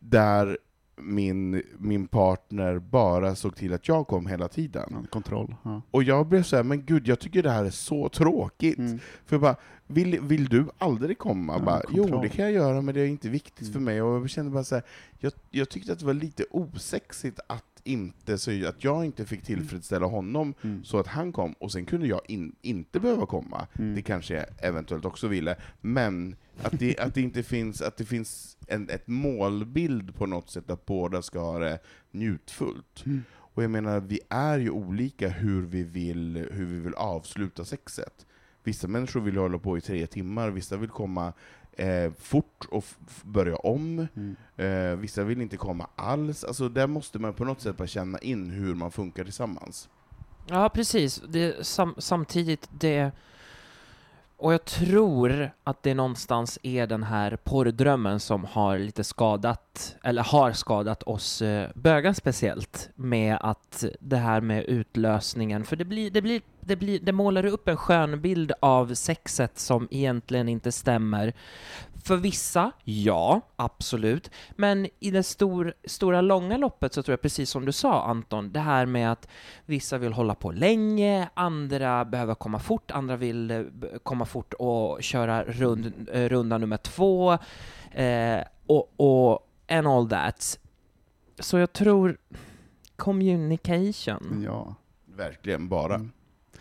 [0.00, 0.58] där
[1.00, 4.88] min, min partner bara såg till att jag kom hela tiden.
[4.90, 5.54] Ja, kontroll.
[5.62, 5.82] Ja.
[5.90, 8.78] Och jag blev så här, men gud, jag tycker det här är så tråkigt.
[8.78, 8.98] Mm.
[9.26, 11.54] För jag bara, vill, vill du aldrig komma?
[11.58, 13.72] Ja, bara, jo, det kan jag göra, men det är inte viktigt Mm.
[13.72, 14.02] för mig.
[14.02, 14.84] Och jag kände bara så här,
[15.18, 19.42] jag, jag tyckte att det var lite osexigt att inte, så att jag inte fick
[19.42, 20.84] tillfredsställa honom Mm.
[20.84, 23.66] så att han kom, och sen kunde jag in, inte behöva komma.
[23.78, 23.94] Mm.
[23.94, 28.04] Det kanske jag eventuellt också ville, men att det, att det inte finns, att det
[28.04, 31.78] finns en ett målbild på något sätt att båda ska ha det
[32.10, 33.06] njutfullt.
[33.06, 33.22] Mm.
[33.58, 38.26] Och jag menar, vi är ju olika hur vi vill, hur vi vill avsluta sexet.
[38.64, 41.32] Vissa människor vill hålla på i tre timmar, vissa vill komma
[41.78, 42.84] eh, fort och
[43.22, 44.36] börja om, Mm.
[44.56, 46.44] eh, vissa vill inte komma alls.
[46.44, 49.88] Alltså där måste man på något sätt bara känna in hur man funkar tillsammans.
[50.46, 51.22] Ja, precis.
[51.28, 53.10] Det, sam, samtidigt, det...
[54.40, 60.22] Och jag tror att det någonstans är den här porrdrömmen som har lite skadat, eller
[60.22, 66.10] har skadat oss eh, bögar speciellt, med att det här med utlösningen, för det blir,
[66.10, 70.72] det blir, det blir, det målar upp en skön bild av sexet som egentligen inte
[70.72, 71.32] stämmer.
[72.04, 74.30] För vissa, ja, absolut.
[74.56, 78.52] Men i det stor, stora långa loppet så tror jag precis som du sa Anton,
[78.52, 79.28] det här med att
[79.66, 83.62] vissa vill hålla på länge, andra behöver komma fort, andra vill eh,
[84.02, 87.32] komma fort och köra rund, eh, runda nummer två,
[87.90, 90.58] eh, och, och and all that.
[91.38, 92.18] Så jag tror
[92.96, 94.42] communication.
[94.46, 94.74] Ja.
[95.16, 95.94] Verkligen bara.
[95.94, 96.12] Mm.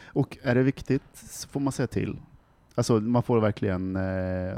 [0.03, 2.19] Och är det viktigt så får man säga till.
[2.77, 4.57] Alltså man får verkligen eh,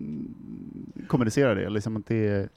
[0.00, 0.34] mm,
[1.08, 1.68] kommunicera det.
[1.70, 2.48] Liksom att det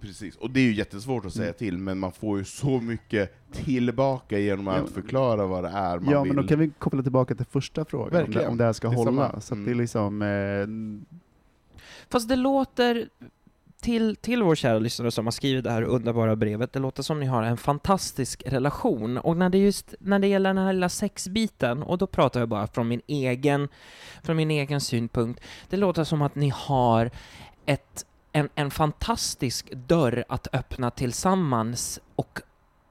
[0.00, 1.54] Precis, och det är ju jättesvårt att säga Mm.
[1.58, 4.86] till, men man får ju så mycket tillbaka genom att Ja.
[4.86, 6.32] förklara vad det är man ja, vill.
[6.32, 8.50] men då kan vi koppla tillbaka till första frågan, om det, Verkligen.
[8.50, 9.10] om det här ska Det hålla.
[9.10, 9.40] samma.
[9.40, 9.64] Så att Mm.
[9.64, 11.26] det är liksom, eh,
[12.08, 13.08] Fast det låter,
[13.86, 17.20] till, till vår kära lyssnare som har skrivit det här underbara brevet, det låter som
[17.20, 19.18] ni har en fantastisk relation.
[19.18, 22.48] Och när det just, när det gäller den här lilla sexbiten, och då pratar jag
[22.48, 23.68] bara från min egen,
[24.22, 27.10] från min egen synpunkt, det låter som att ni har
[27.66, 32.40] ett, en, en fantastisk dörr att öppna tillsammans och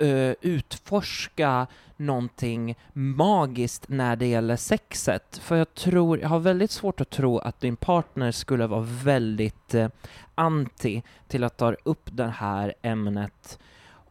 [0.02, 1.68] uh, utforska
[1.98, 5.38] någonting magiskt när det gäller sexet.
[5.38, 9.74] För jag tror, jag har väldigt svårt att tro att din partner skulle vara väldigt
[9.74, 9.90] eh,
[10.36, 13.60] anti till att ta upp det här ämnet.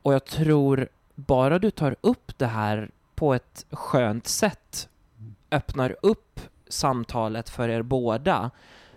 [0.03, 4.89] Och jag tror bara du tar upp det här på ett skönt sätt,
[5.51, 8.51] öppnar upp samtalet för er båda,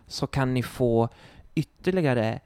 [0.08, 1.10] så kan ni få
[1.56, 2.40] ytterligare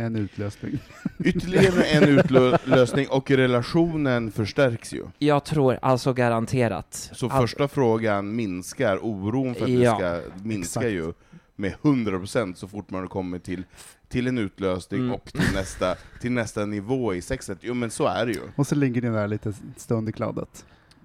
[0.00, 0.78] en utlösning.
[1.24, 5.04] Ytterligare en utlösning, och relationen förstärks ju.
[5.18, 7.10] Jag tror alltså garanterat.
[7.14, 10.92] Så All- första frågan minskar, oron för att Ja, det ska minska exakt.
[10.94, 11.12] ju
[11.56, 13.62] med 100% så fort man kommer till,
[14.08, 15.12] till en utlösning Mm.
[15.14, 17.58] och till nästa, till nästa nivå i sexet.
[17.60, 18.40] Jo men så är det ju.
[18.56, 20.64] Och så ligger ni där lite stund i kladdet.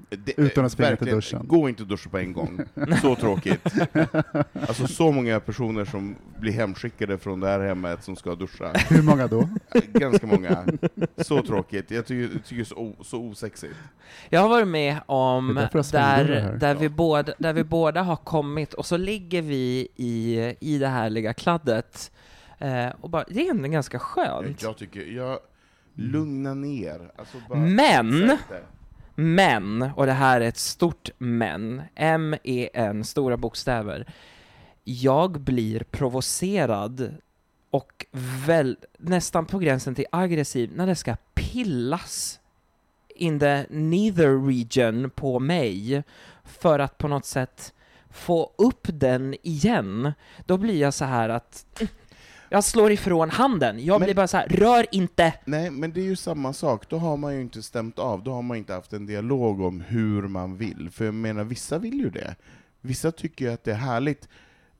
[0.09, 1.41] Det, Utan att springa till duschen.
[1.47, 2.61] Gå inte och duscha på en gång.
[3.01, 3.61] Så tråkigt.
[4.53, 8.71] Alltså så många personer som blir hemskickade från det här hemmet som ska duscha.
[8.89, 9.49] Hur många då?
[9.93, 10.65] Ganska många.
[11.17, 11.91] Så tråkigt.
[11.91, 13.75] Jag tycker, jag tycker det är så, så osexigt.
[14.29, 18.85] Jag har varit med om där, där, vi båda, där vi båda har kommit och
[18.85, 22.11] så ligger vi i, i det härliga kladdet
[22.59, 24.63] eh, och bara, det är ändå ganska skönt.
[24.63, 25.39] jag tycker, jag
[25.93, 27.11] lugna ner.
[27.15, 28.63] Alltså bara, Men- sätt det.
[29.15, 34.13] Men, och det här är ett stort men, M-E-N, stora bokstäver.
[34.83, 37.15] Jag blir provocerad
[37.69, 38.05] och
[38.47, 42.39] väl, nästan på gränsen till aggressiv när det ska pillas
[43.15, 46.03] in the neither region på mig
[46.43, 47.73] för att på något sätt
[48.09, 50.13] få upp den igen.
[50.45, 51.65] Då blir jag så här att
[52.49, 53.85] jag slår ifrån handen.
[53.85, 55.33] Jag Men- blir bara så här, rör inte!
[55.45, 56.89] Nej, men det är ju samma sak.
[56.89, 59.81] Då har man ju inte stämt av, då har man inte haft en dialog om
[59.81, 60.89] hur man vill.
[60.91, 62.35] För jag menar, vissa vill ju det.
[62.81, 64.29] Vissa tycker ju att det är härligt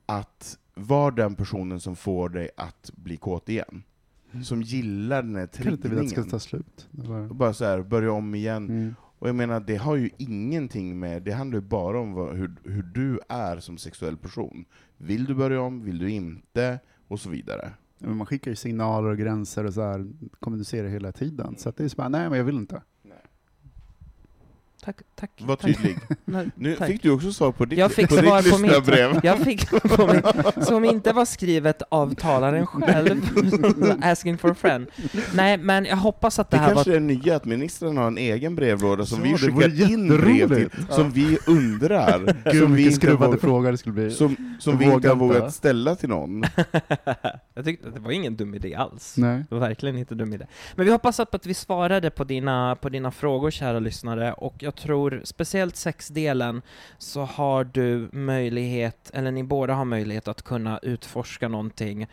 [0.06, 3.82] att vara den personen som får dig att bli kåt igen.
[4.44, 6.30] Som gillar den här Kan inte vi att det ska triggningen.
[6.30, 6.88] ta slut?
[7.30, 8.68] Och bara så här, börja om igen.
[8.68, 8.94] Mm.
[9.18, 12.54] Och jag menar, det har ju ingenting med, det handlar ju bara om vad, hur,
[12.64, 14.64] hur du är som sexuell person.
[14.96, 16.78] Vill du börja om, vill du inte?
[17.08, 17.72] Och så vidare.
[17.98, 20.06] Men Man skickar ju signaler och gränser och så här,
[20.40, 21.54] kommunicerar hela tiden.
[21.58, 22.82] Så att det är så bara, nej men jag vill inte
[24.86, 25.30] tack, tack.
[25.38, 25.76] Var tack.
[25.76, 25.98] tydlig.
[26.54, 26.88] Nu tack.
[26.88, 28.70] fick du också svar på ditt, Jag fick på svar ditt på mitt.
[28.70, 29.20] lyssnarbrev.
[29.24, 33.20] Jag fick på mitt, som inte var skrivet av talaren själv,
[34.02, 34.86] asking for a friend.
[35.34, 36.96] Nej, men jag hoppas att det, Det här kanske var...
[36.96, 40.54] är nya, att ministern har en egen brevlåda som Ja, vi det skickar in brev
[40.54, 44.10] till, som vi undrar, Gud, som vi inte, skruvade våg, fråga det skulle bli.
[44.10, 46.44] som, som vi inte har vågat ställa till någon.
[47.54, 49.14] jag tyckte att det var ingen dum idé alls.
[49.16, 49.44] Nej.
[49.48, 50.46] Det var verkligen inte dum idé.
[50.74, 54.54] Men vi hoppas att att vi svarade på dina, på dina frågor, kära lyssnare, och
[54.58, 56.62] jag tror speciellt sexdelen
[56.98, 62.06] så har du möjlighet, eller ni båda har möjlighet att kunna utforska någonting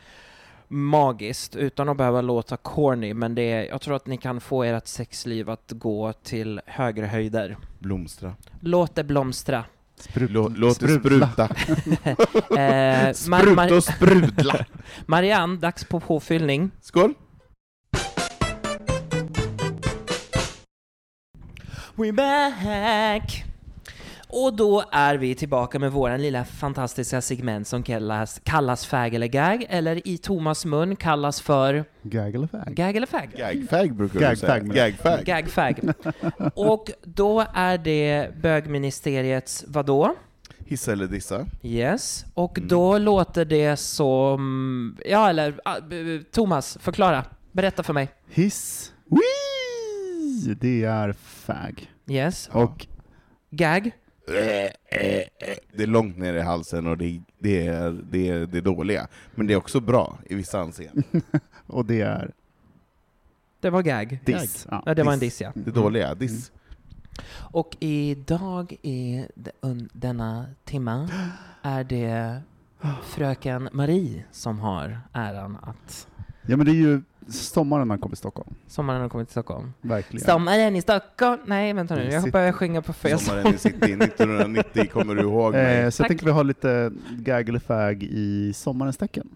[0.68, 4.64] magiskt utan att behöva låta corny, men det är, jag tror att ni kan få
[4.64, 7.58] ert sexliv att gå till högre höjder.
[7.80, 8.36] Blomstra.
[8.60, 9.66] Låt det blomstra.
[9.96, 11.50] Sprut, Lå, låt det spruta.
[12.60, 14.66] Eh, Spruta och sprudla.
[15.06, 16.72] Marianne, dags på påfyllning.
[16.82, 17.14] Skål!
[21.96, 23.46] We're back!
[24.28, 29.28] Och då är vi tillbaka med våran lilla fantastiska segment som kallas, kallas fag eller
[29.28, 32.74] gag, eller i Thomas mun kallas för Gag eller fag?
[32.76, 33.30] gag eller fag.
[33.38, 34.90] Gagfag brukar Gagfag du säga.
[34.90, 35.26] Gagfag.
[35.26, 35.80] Gagfag.
[36.56, 40.16] Och då är det bögministeriets vadå?
[40.66, 41.46] Hissa eller dissa.
[41.62, 42.26] Yes.
[42.34, 42.68] Och Mm.
[42.68, 44.98] då låter det som...
[45.06, 45.76] Ja, eller ah,
[46.32, 47.26] Thomas, förklara.
[47.52, 48.10] Berätta för mig.
[48.30, 48.92] Hiss.
[49.06, 49.53] Wee!
[50.60, 51.92] Det är fag.
[52.08, 52.50] Yes.
[52.54, 52.88] Och
[53.50, 53.92] Gag?
[54.28, 59.08] Det är långt ner i halsen och det, det, är, det, är det dåliga.
[59.36, 61.04] Men det är också bra i vissa anseenden.
[61.68, 62.32] Och det är
[63.60, 64.20] Det var gag.
[64.26, 64.68] diss.
[64.72, 64.84] Ja.
[64.86, 65.52] Ja, det var en diss ja.
[65.56, 66.52] Det dåliga, diss.
[67.38, 69.26] Och idag i
[69.94, 71.10] denna timma
[71.62, 72.42] är det
[73.04, 76.08] fröken Marie som har äran att
[76.48, 78.56] ja, men det är ju sommaren när han kommer till Stockholm.
[78.68, 79.74] sommaren har kommit till Stockholm.
[79.82, 80.26] Verkligen.
[80.26, 81.42] Sommaren i Stockholm!
[81.46, 85.54] Nej, vänta nu, jag börjar sjunga på fel Sommaren i City 1990, kommer du ihåg
[85.54, 85.78] mig?
[85.78, 86.08] Eh, så jag Tack.
[86.08, 89.30] tänker vi har lite gag eller fag i sommarens tecken.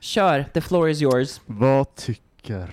[0.00, 1.40] Kör, the floor is yours.
[1.46, 2.70] Vad tycker...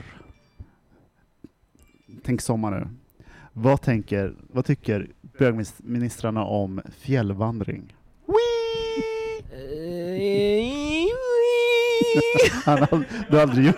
[2.24, 2.98] Tänk sommaren.
[3.54, 5.08] Vad, tänker, vad tycker
[5.40, 7.94] bögministrarna om fjällvandring?
[12.66, 13.78] Han har, du har, aldrig gjort,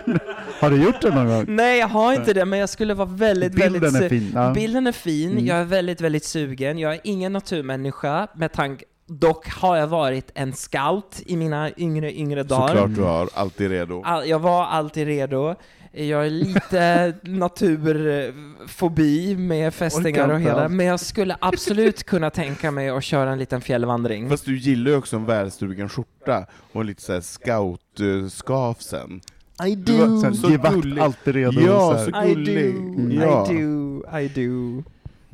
[0.59, 1.45] har du gjort det någon gång?
[1.47, 3.81] Nej, jag har inte det, men jag skulle vara väldigt, väldigt...
[3.81, 4.31] Bilden är su- fin.
[4.35, 4.51] Ja.
[4.53, 5.45] Bilden är fin, Mm.
[5.45, 6.77] jag är väldigt, väldigt sugen.
[6.79, 8.85] Jag är ingen naturmänniska, med tanke...
[9.11, 12.67] Dock har jag varit en scout i mina yngre, yngre dagar.
[12.67, 14.01] Såklart du har, alltid redo.
[14.05, 15.55] All, jag var alltid redo.
[15.91, 22.89] Jag är lite naturfobi med fästingar och hela, men jag skulle absolut kunna tänka mig
[22.89, 24.29] att köra en liten fjällvandring.
[24.29, 29.21] Fast du gillar ju också en välstruken skjorta och lite såhär scout-skafsen.
[29.67, 31.01] I Du var- Sen, Så givakt, gullig.
[31.01, 31.61] alltid redo.
[31.61, 32.27] Ja, så så här.
[32.27, 32.75] I gullig.
[32.75, 33.51] do, Ja.
[33.51, 34.83] I do, I do.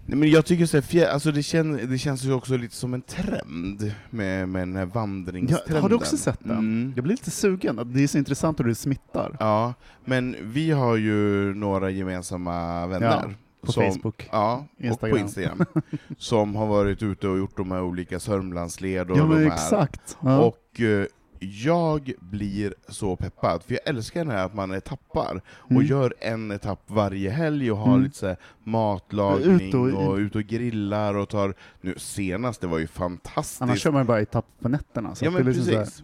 [0.08, 2.94] Nej, men jag tycker så här, alltså det, kän, det känns ju också lite som
[2.94, 5.76] en trend med, med den här vandringstrenden.
[5.76, 6.52] Ja, har du också sett den?
[6.58, 6.94] Mm.
[6.96, 7.92] Jag blir lite sugen.
[7.94, 9.38] Det är så intressant hur det smittar.
[9.40, 9.74] Ja,
[10.06, 13.08] men vi har ju några gemensamma vänner.
[13.08, 13.32] Ja,
[13.66, 14.30] på som, Facebook.
[14.32, 14.94] Ja, Instagram.
[14.94, 15.66] och på Instagram.
[16.18, 19.46] som har varit ute och gjort de här olika Sörmlandsled och Ja, de här.
[19.48, 20.18] exakt.
[20.22, 20.40] Ja.
[20.40, 21.06] Och eh,
[21.40, 25.86] jag blir så peppad, för jag älskar det här att man etappar och Mm.
[25.86, 28.04] gör en etapp varje helg och har Mm.
[28.04, 31.54] lite så här matlagning Ut och- och, ut och grillar och tar...
[31.82, 33.62] Nu senast, det var ju fantastiskt.
[33.62, 35.16] Annars kör man ju bara etapp på nätterna.
[35.16, 36.04] Så ja det men är liksom så här- precis.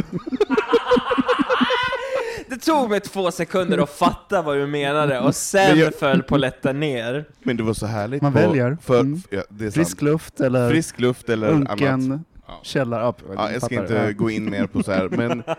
[2.49, 6.23] Det tog mig två sekunder att fatta vad du menade och sen Men jag- föll
[6.23, 7.25] polletten ner.
[7.43, 8.21] Men det var så härligt.
[8.21, 8.77] Man på- väljer.
[8.81, 9.21] För, Mm.
[9.29, 11.71] ja, det är Frisk luft eller Frisk luft eller annat.
[11.71, 12.38] unken Ja.
[12.63, 13.01] Källare.
[13.03, 14.11] Ja, Ja, jag ska inte Ja.
[14.11, 15.43] gå in mer på så här, men...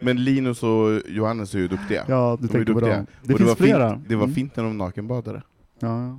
[0.00, 2.04] Men Linus och Johannes är ju duktiga.
[2.08, 2.96] Ja, du De är på duktiga.
[2.96, 3.06] dem.
[3.22, 3.90] Det och finns var flera.
[3.94, 4.34] Fint, det var Mm.
[4.34, 5.42] fint när de nakenbadade.
[5.78, 6.18] Ja.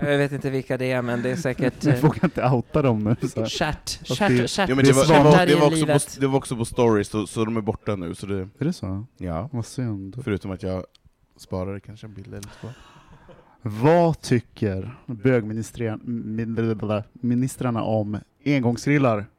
[0.00, 2.82] Jag vet inte vilka det är, men det är säkert Jag eh, vågar inte outa
[2.82, 3.28] dem nu.
[3.28, 3.46] Så.
[3.46, 4.58] kärt, det-.
[4.58, 7.26] Ja, men Det det, var, det, det, också på, det var också på stories, så,
[7.26, 8.14] så de är borta nu.
[8.14, 9.04] Så det, Är det så?
[9.18, 9.48] ja.
[9.52, 10.20] Vad synd.
[10.24, 10.84] Förutom att jag
[11.36, 12.68] sparade kanske en bild eller två.
[13.62, 19.26] Vad tycker bögministrarna ministrarna om engångsgrillar?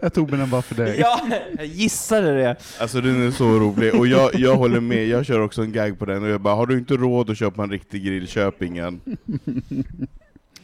[0.00, 1.00] Jag tog den bara för dig.
[1.00, 1.20] Ja,
[1.56, 2.56] jag gissade det.
[2.80, 5.98] Alltså den är så rolig, och jag, jag håller med, jag kör också en gag
[5.98, 8.62] på den, och jag bara har du inte råd att köpa en riktig grill, köp
[8.62, 9.00] ingen.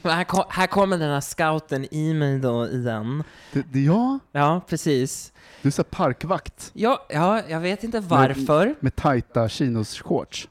[0.03, 3.24] Men Här, kom, här kommer den här scouten i mig då igen.
[3.53, 5.32] Det, det, ja, Ja, precis.
[5.66, 8.74] Du är så parkvakt Ja, ja, jag vet inte varför.
[8.80, 10.48] med tajta chinos-shorts.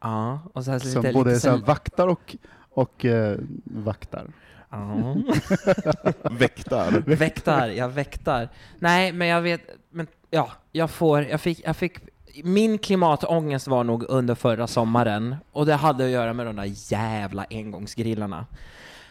[0.00, 2.36] Ja, och så här Som lite, både lite så här vaktar och,
[2.70, 4.26] och eh, vaktar.
[4.70, 5.16] Ja.
[6.30, 6.90] Väktar.
[7.06, 8.48] Väktar, jag väktar.
[8.78, 9.60] Nej, men jag vet,
[9.90, 11.98] men ja, jag får, jag fick, jag fick,
[12.44, 16.92] min klimatångest var nog under förra sommaren, och det hade att göra med de där
[16.92, 18.46] jävla engångsgrillarna.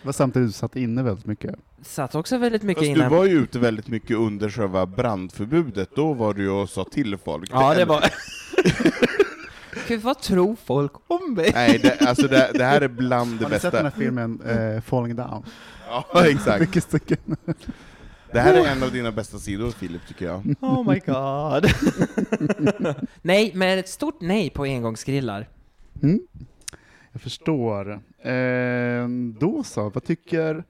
[0.04, 1.56] Var samtidigt du satt inne väldigt mycket.
[1.82, 3.04] Satt också väldigt mycket Fast inne.
[3.04, 6.84] du var ju ute väldigt mycket under själva brandförbudet, då var du ju och sa
[6.84, 7.50] till folk.
[7.54, 8.04] Ja, det var...
[9.88, 11.52] Gud, vad tror folk om mig?
[11.54, 13.98] Nej, det, alltså det, det här är bland det Har ni sett den bästa.
[13.98, 15.46] här filmen eh, Falling Down?
[15.88, 16.60] Ja, exakt.
[16.60, 17.18] Mycket stycken.
[18.32, 20.56] Det här är en av dina bästa sidor, Filip, tycker jag.
[20.60, 21.72] Oh my god.
[23.22, 25.48] nej, men ett stort nej på engångsgrillar.
[26.04, 26.20] Mm.
[27.12, 27.92] Jag förstår.
[28.20, 29.08] Eh,
[29.40, 30.64] då så, vad tycker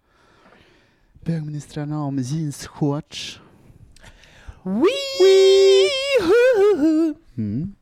[1.26, 3.42] bögministrarna om jeansshorts?
[4.64, 5.90] Wee!
[7.38, 7.76] Mm.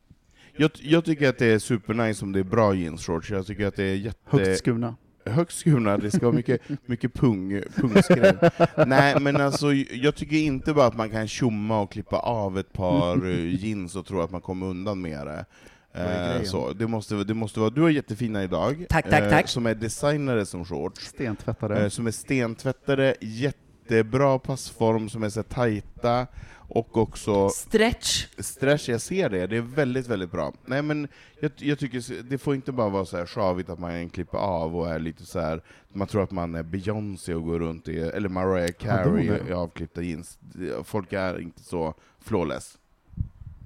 [0.56, 3.76] Jag, jag tycker att det är supernice om det är bra jeansshorts, jag tycker att
[3.76, 4.18] det är jätte...
[4.24, 4.96] Högt skurna.
[5.24, 8.50] Högt skurna, det ska vara mycket, mycket pung, pungskrev.
[8.86, 12.72] Nej men alltså, jag tycker inte bara att man kan tjomma och klippa av ett
[12.72, 15.44] par eh, jeans och tro att man kommer undan med det.
[15.92, 19.48] Eh, så, det, måste, det måste vara, du har jättefina idag, Tack, tack, eh, tack.
[19.48, 21.82] som är designade som shorts, Stentvättade.
[21.82, 26.26] eh, som är stentvättade, jättebra passform, som är så tajta,
[26.72, 28.26] och också Stretch.
[28.38, 30.52] Stretch, jag ser det, det är väldigt, väldigt bra.
[30.64, 31.08] Nej men,
[31.40, 34.76] jag, jag tycker det får inte bara vara så här sjavigt att man klipper av
[34.76, 35.62] och är lite så här
[35.92, 40.02] man tror att man är Beyoncé och går runt i, eller Mariah Carey i avklippta
[40.02, 40.38] jeans.
[40.84, 42.78] Folk är inte så flawless.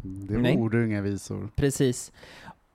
[0.06, 1.48] Det var inga visor.
[1.56, 2.12] Precis.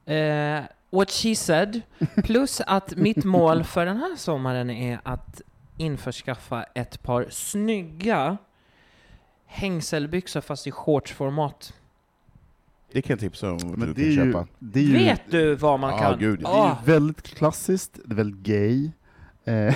[0.05, 1.81] Eh, what she said.
[2.23, 5.41] Plus att mitt mål för den här sommaren är att
[5.77, 8.37] införskaffa ett par snygga
[9.45, 11.73] hängselbyxor fast i shortsformat.
[12.91, 14.47] Det kan jag tipsa om att Men du det kan ju, köpa.
[14.59, 16.19] det är ju, Vet du vad man Ja, kan?
[16.19, 18.91] gud, det är Ah, ju väldigt klassiskt, det är väldigt gay,
[19.45, 19.75] eh,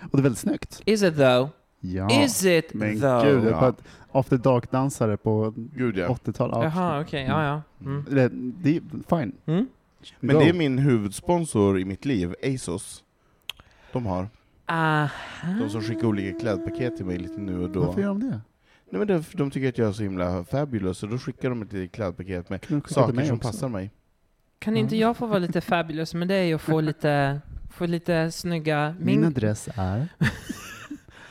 [0.00, 0.82] och det är väldigt snyggt.
[0.84, 1.48] is it though?
[1.84, 2.24] Ja.
[2.24, 3.24] Is it Men though?
[3.24, 3.60] gud, det är Ja.
[3.60, 3.74] bara
[4.12, 6.08] after dark-dansare på Gud ja.
[6.08, 6.56] 80-talet.
[6.56, 6.64] Ja.
[6.64, 7.62] Jaha, okej, ja ja.
[7.86, 8.04] Mm.
[8.10, 8.80] Det, det är
[9.20, 9.32] fine.
[9.46, 9.66] Mm.
[10.20, 10.42] Men Go.
[10.42, 13.04] det är min huvudsponsor i mitt liv, ASOS.
[13.92, 14.28] De har.
[14.66, 15.08] Aha.
[15.60, 17.80] De som skickar olika klädpaket till mig lite nu och då.
[17.84, 18.40] Varför gör de det?
[18.90, 21.62] Nej men de, de tycker att jag är så himla fabulous, så då skickar de
[21.62, 23.48] ett litet klädpaket med skicka till saker mig som också?
[23.48, 23.90] passar mig.
[24.58, 28.94] Kan inte jag få vara lite fabulous med dig och få lite, få lite snygga...
[29.00, 30.08] Min adress är...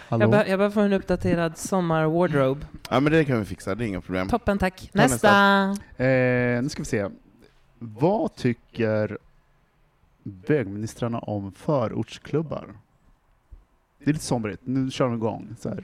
[0.10, 0.24] Hallå?
[0.24, 2.66] jag, be- jag behöver få en uppdaterad sommar-wardrobe.
[2.90, 4.28] Ja men det kan vi fixa, det är inga problem.
[4.30, 4.90] Toppen, tack.
[4.94, 5.68] Ta nästa.
[5.68, 6.04] Nästa!
[6.04, 7.10] Eh, nu ska vi se.
[7.80, 9.18] Vad tycker
[10.24, 12.68] bögministrarna om förortsklubbar?
[14.04, 15.56] Det är lite somrigt, nu kör de igång.
[15.60, 15.84] Så här.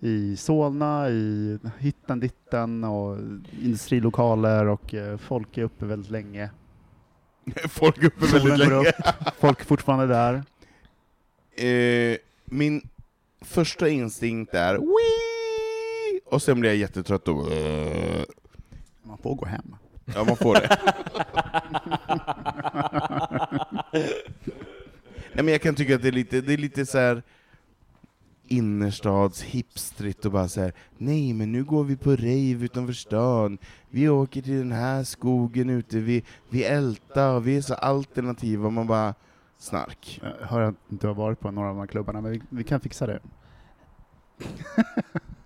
[0.00, 3.18] I Solna, i Hittan Ditten och
[3.62, 6.50] industrilokaler och eh, folk är uppe väldigt länge.
[7.68, 8.88] Folk är uppe Solen väldigt länge.
[8.88, 8.94] upp,
[9.40, 10.42] folk är fortfarande där.
[11.66, 12.88] Eh, min
[13.44, 16.20] första instinkt är Wii!
[16.24, 17.46] och sen blir jag jättetrött och
[19.02, 19.76] Man får gå hem.
[20.14, 20.78] Ja, man får det.
[25.32, 27.22] Nej, men jag kan tycka att det är lite, det är lite så här
[28.48, 33.58] innerstads hipstrigt och bara så här, nej men nu går vi på rave utanför stan,
[33.90, 38.86] vi åker till den här skogen ute, vi, vi ältar, vi är så alternativa, man
[38.86, 39.14] bara,
[39.64, 40.20] snark.
[40.40, 42.64] Jag hör att du har varit på några av de här klubbarna, men vi, vi
[42.64, 43.18] kan fixa det.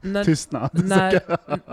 [0.00, 0.70] När, Tystnad.
[0.84, 1.20] när,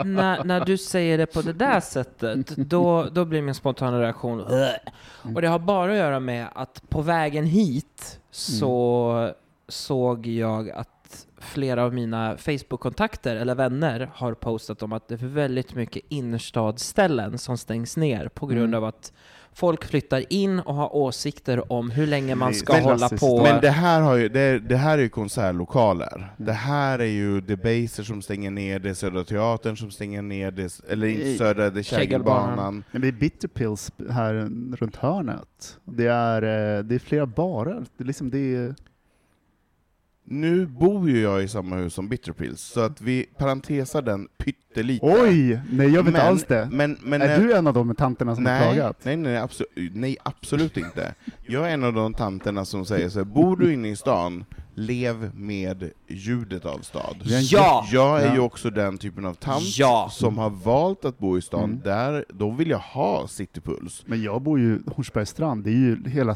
[0.06, 4.42] när, när du säger det på det där sättet, då, då blir min spontana reaktion
[4.42, 5.36] Mm.
[5.36, 9.32] Och det har bara att göra med att på vägen hit så
[9.68, 15.28] såg jag att flera av mina Facebook-kontakter eller vänner har postat om att det är
[15.28, 18.78] väldigt mycket innerstadsställen som stängs ner på grund Mm.
[18.78, 19.14] av att
[19.56, 23.44] folk flyttar in och har åsikter om hur länge man ska men- hålla på.
[23.44, 26.34] Men det här, har ju, det, är- det här är ju konsertlokaler.
[26.38, 30.52] Det här är ju Debaser som stänger ner, det är Södra Teatern som stänger ner,
[30.52, 31.38] det, eller inte.
[31.38, 32.46] Södra, det är Kägelbanan.
[32.46, 32.84] Kägelbanan.
[32.92, 34.34] Men det är Bitterpills här
[34.78, 35.78] runt hörnet.
[35.84, 36.42] Det är,
[36.78, 37.84] eh, det är flera barer.
[37.98, 38.76] Det är liksom det är,
[40.28, 45.06] Nu bor ju jag i samma hus som Bitterpills, så att vi parentesar den pyttelite.
[45.06, 45.60] Oj!
[45.72, 46.70] Nej, jag vet inte Men- alls det.
[46.72, 48.98] Men, men, är du en av de tanterna som har nej, klagat?
[49.04, 51.14] nej, nej, absolut, nej, absolut inte.
[51.48, 54.46] Jag är en av de tanterna som säger så här, bor du inne i stan,
[54.74, 57.16] lev med ljudet av stad.
[57.24, 57.86] Har Ja!
[57.92, 58.34] Jag är Ja.
[58.34, 60.10] ju också den typen av tant Ja.
[60.12, 61.82] som har valt att bo i stan, Mm.
[61.84, 64.04] där, då vill jag ha citypuls.
[64.06, 66.36] Men jag bor ju Hornsbergsstrand, det är ju hela...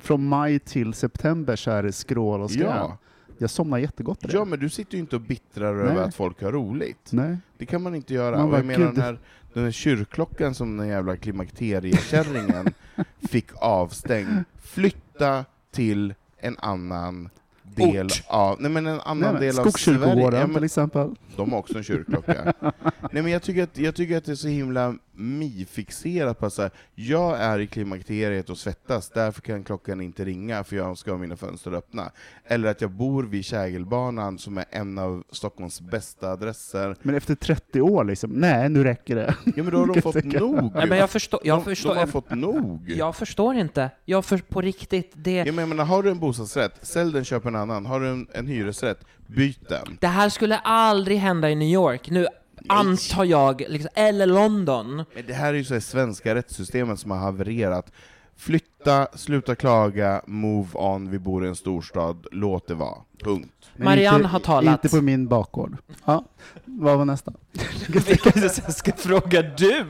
[0.00, 2.66] Från maj till september så är det skrål och skräp.
[2.66, 2.98] Ja.
[3.38, 4.34] Jag somnar jättegott på det.
[4.34, 5.92] ja, men du sitter ju inte och bittrar Nej.
[5.92, 7.08] över att folk har roligt.
[7.12, 7.36] Nej.
[7.58, 8.36] Det kan man inte göra.
[8.36, 9.18] Man bara, jag menar den här,
[9.52, 12.72] den här kyrkklockan som den jävla klimakteriekärringen
[13.30, 17.28] fick avstängd, flytta till en annan
[17.62, 18.22] del Ort.
[18.26, 20.30] av, nej men en annan Nej, men del av Sverige.
[20.32, 21.14] Ja, till men, exempel.
[21.36, 22.52] de har också en kyrkklocka.
[23.12, 26.52] nej men jag tycker, att, jag tycker att det är så himla mi-fixerat på att
[26.52, 30.98] så här, jag är i klimakteriet och svettas, därför kan klockan inte ringa för jag
[30.98, 32.10] ska ha mina fönster öppna.
[32.44, 36.96] Eller att jag bor vid Kägelbanan som är en av Stockholms bästa adresser.
[37.02, 39.34] Men efter 30 år liksom, nej nu räcker det.
[39.44, 40.74] Ja men då har de fått nog.
[40.74, 42.90] Nej, men jag förstår, jag de, förstår, de har jag, fått nog.
[42.90, 43.90] jag förstår inte.
[44.04, 47.24] Jag för, på riktigt, det, Ja, men jag menar, har du en bostadsrätt, sälj den,
[47.24, 47.86] köp en annan.
[47.86, 49.98] Har du en, en hyresrätt, byt den.
[50.00, 52.10] det här skulle aldrig hända i New York.
[52.10, 52.26] Nu
[52.68, 55.04] antar jag, liksom, eller London.
[55.14, 57.92] Men det här är ju så här svenska rättssystemet som har havererat.
[58.36, 62.98] Flytta, sluta klaga, move on, vi bor i en storstad, låt det vara.
[63.20, 63.70] Punkt.
[63.76, 64.84] Men Marianne inte, har talat.
[64.84, 65.76] Inte på min bakgård.
[66.04, 66.24] Ja,
[66.64, 67.32] vad var nästa?
[67.88, 69.86] Vilka ska fråga du?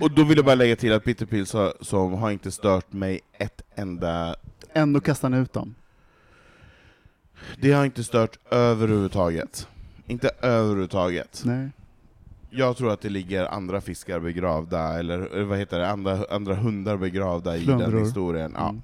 [0.00, 2.92] Och då vill jag bara lägga till att Peter Pills har, som har inte stört
[2.92, 4.36] mig ett enda...
[4.72, 5.74] Ändå kastar han ut dem.
[7.60, 9.68] Det har inte stört överhuvudtaget.
[10.12, 11.42] Inte överhuvudtaget.
[11.44, 11.68] Nej.
[12.50, 16.96] Jag tror att det ligger andra fiskar begravda, eller vad heter det, andra, andra hundar
[16.96, 17.90] begravda i Flundror.
[17.92, 18.52] den historien.
[18.56, 18.68] Ja.
[18.68, 18.82] Mm.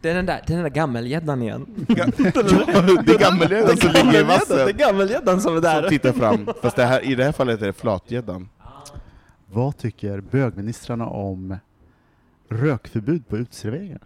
[0.00, 1.66] Det är den där, det är den där gammelgäddan igen.
[1.88, 4.76] Ja, det är gammelgäddan som ligger i Det är vassen.
[4.76, 5.80] gammelgäddan som är där.
[5.80, 6.48] Som tittar fram.
[6.62, 8.48] Fast det här, i det här fallet är det flatgäddan.
[9.52, 11.56] Vad tycker bögministrarna om
[12.50, 14.00] rökförbud på uteserveringar?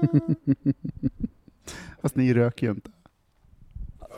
[2.02, 2.90] Fast ni röker ju inte.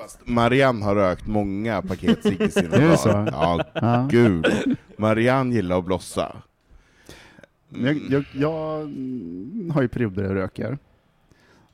[0.01, 2.97] Fast Marianne har rökt många paket cigg i sina dagar.
[2.97, 3.09] så?
[3.09, 4.09] Ja, Ja.
[4.11, 4.47] gud.
[4.97, 6.37] Marianne gillar att blossa.
[7.69, 8.79] Jag, jag, jag
[9.73, 10.79] har ju perioder där jag röker.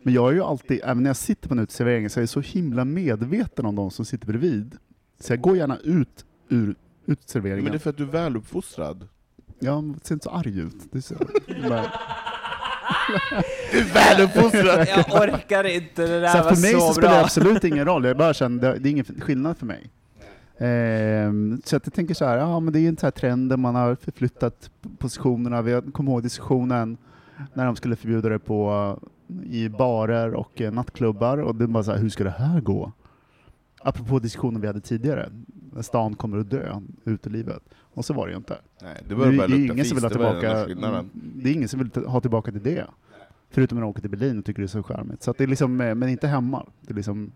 [0.02, 2.28] Men jag är ju alltid, även när jag sitter på en uteservering, så är jag
[2.28, 4.76] så himla medveten om de som sitter bredvid.
[5.20, 7.70] Så jag går gärna ut ur Men uteserveringen.
[7.72, 9.08] det är för att du är väluppfostrad.
[9.58, 10.74] Jag ser inte så arg ut.
[10.92, 11.14] Det är så,
[11.68, 11.92] bara,
[13.72, 14.88] Du är väluppfostrad!
[14.88, 17.84] Jag orkar inte, det där så var för mig så, så spelar det absolut ingen
[17.84, 18.04] roll.
[18.04, 19.90] Jag bara känner, det, det är ingen skillnad för mig.
[20.58, 23.10] Ehm, så att jag tänker så här, ja men det är ju en sån här
[23.10, 25.62] trend där man har förflyttat positionerna.
[25.62, 26.96] Vi kommer ihåg diskussionen
[27.54, 28.98] när de skulle förbjuda det på,
[29.44, 32.92] i barer och eh, nattklubbar och det var så här, hur ska det här gå?
[33.80, 35.28] Apropå diskussionen vi hade tidigare,
[35.72, 37.62] när stan kommer att dö, utelivet.
[37.98, 38.58] Och så var det ju inte.
[38.82, 40.66] Nej, det det, det är ingen som vill ha tillbaka,
[41.12, 42.86] det är ingen som vill ha tillbaka till det.
[43.50, 45.22] Förutom när de åker till Berlin och tycker det är så charmigt.
[45.22, 46.66] Så att det är liksom, eh, men inte hemma.
[46.80, 47.32] Det är liksom,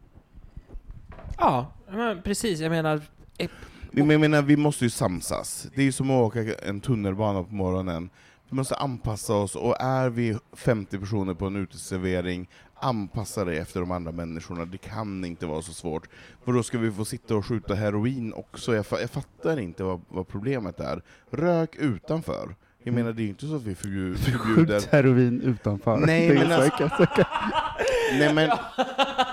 [1.38, 2.60] Ja, men precis.
[2.60, 3.00] Jag menar,
[3.38, 3.50] eh,
[3.90, 5.66] Men jag menar, vi måste ju samsas.
[5.74, 8.10] Det är ju som att åka en tunnelbana på morgonen.
[8.50, 12.48] Vi måste anpassa oss, och är vi 50 personer på en uteservering,
[12.82, 14.64] anpassa dig efter de andra människorna.
[14.64, 16.08] Det kan inte vara så svårt.
[16.44, 18.74] För då ska vi få sitta och skjuta heroin också?
[18.74, 21.02] Jag, fa- jag fattar inte vad, vad problemet är.
[21.30, 22.54] Rök utanför.
[22.84, 24.80] Jag menar, det är ju inte så att vi förbjud, förbjuder...
[24.80, 25.96] skjut heroin utanför.
[25.96, 26.88] Nej, men alltså-.
[28.18, 28.50] Nej, men,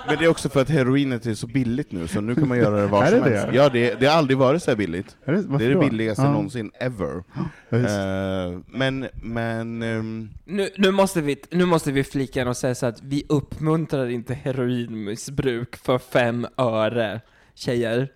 [0.08, 2.58] men det är också för att heroinet är så billigt nu, så nu kan man
[2.58, 3.46] göra det var Är som det helst.
[3.50, 3.56] det?
[3.56, 5.16] Ja, det, det har aldrig varit så här billigt.
[5.24, 6.32] Är det, Det varför är det billigaste Ja.
[6.32, 7.22] någonsin, ever.
[7.34, 7.88] Ja, just.
[7.90, 9.82] Eh, men, men...
[9.82, 13.24] ehm, nu, nu, måste vi, nu måste vi flika in och säga så att vi
[13.28, 17.20] uppmuntrar inte heroinmissbruk för fem öre,
[17.54, 18.08] tjejer.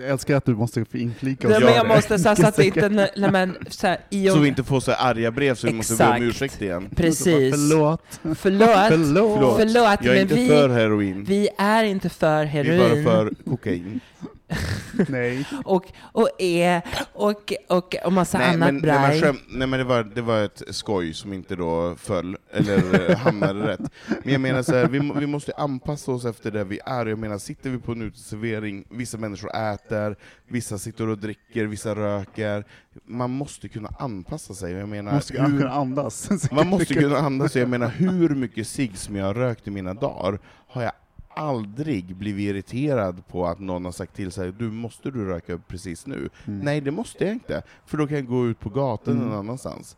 [0.00, 2.58] Jag älskar att du måste få inflika Nej, och men jag måste säga så att
[2.58, 5.54] inte, nej, nej, men så här, i och, så vi inte får så arga brev
[5.54, 6.88] så vi måste be om ursäkt igen.
[6.96, 7.54] Precis.
[7.54, 8.20] Förlåt.
[8.22, 8.68] Förlåt.
[8.88, 9.56] Förlåt.
[9.56, 11.24] Förlåt, Jag är men inte vi, för heroin.
[11.24, 13.04] vi är inte för Vi är heroin.
[13.04, 14.00] bara för kokain.
[15.08, 15.48] Nej.
[15.64, 16.80] och, och E
[17.12, 19.20] och, och, och massa Nej annat men, nej, men, braj.
[19.20, 23.16] skäm, nej, men det, var, det var ett skoj som inte då föll, eller eh,
[23.16, 23.80] hamnade rätt.
[24.22, 27.06] Men jag menar så här, vi, vi måste anpassa oss efter det vi är.
[27.06, 30.16] Jag menar, sitter vi på en uteservering, vissa människor äter,
[30.48, 32.64] vissa sitter och dricker, vissa röker.
[33.04, 34.72] Man måste kunna anpassa sig.
[34.72, 36.30] Jag menar, Man måste hur- kunna andas.
[36.50, 39.94] Man måste kunna andas, jag menar hur mycket cigg som jag har rökt i mina
[39.94, 40.38] dagar
[40.68, 40.92] har jag
[41.36, 46.06] aldrig blivit irriterad på att någon har sagt till sig du måste du röka precis
[46.06, 46.28] nu?
[46.46, 46.60] Mm.
[46.60, 49.28] Nej, det måste jag inte, för då kan jag gå ut på gatan Mm.
[49.28, 49.96] någon annanstans.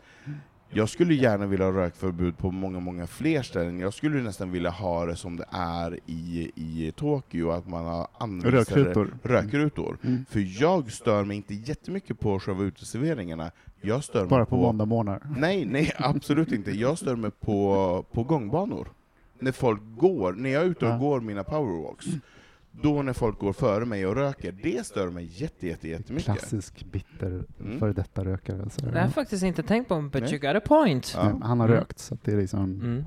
[0.70, 3.78] Jag skulle gärna vilja ha rökförbud på många, många fler ställen.
[3.80, 8.08] Jag skulle nästan vilja ha det som det är i, i Tokyo, att man har
[8.50, 9.18] Rökrutor.
[9.22, 9.98] rökrutor.
[10.04, 10.24] Mm.
[10.30, 13.50] För jag stör mig inte jättemycket på själva uteserveringarna.
[13.80, 15.22] Jag stör mig Bara på måndagmorgnar.
[15.38, 16.70] Nej, nej, absolut inte.
[16.70, 18.88] Jag stör mig på, på gångbanor.
[19.38, 20.96] När folk går, när jag är ute och Ja.
[20.98, 22.06] går mina powerwalks,
[22.82, 26.24] då när folk går före mig och röker, det stör mig jätte, jätte, jättemycket.
[26.38, 27.78] Klassisk bitter Mm.
[27.78, 28.70] före detta rökare.
[28.70, 28.80] Så.
[28.86, 30.30] Det har jag faktiskt inte tänkt på, but Nej.
[30.34, 31.12] you got a point.
[31.16, 31.24] Ja.
[31.24, 31.78] Nej, Han har Mm.
[31.80, 32.64] rökt, så det är liksom...
[32.64, 33.04] Mm.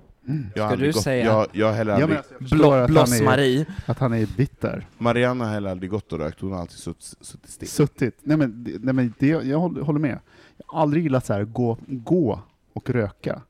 [0.56, 1.26] Jag har Ska du gått, säga?
[1.26, 3.66] Jag, jag heller Ja, aldrig, men alltså, Blå, att han är- Bloss-Marie.
[3.86, 4.88] Att han är bitter.
[4.98, 7.68] Marianne har heller aldrig gått och rökt, hon har alltid sutt, suttit still.
[7.68, 8.18] Suttit.
[8.24, 10.20] Nej men, det- nej, men det, jag håller, håller med.
[10.58, 12.40] Jag har aldrig gillat så här, gå, gå
[12.74, 13.42] och röka.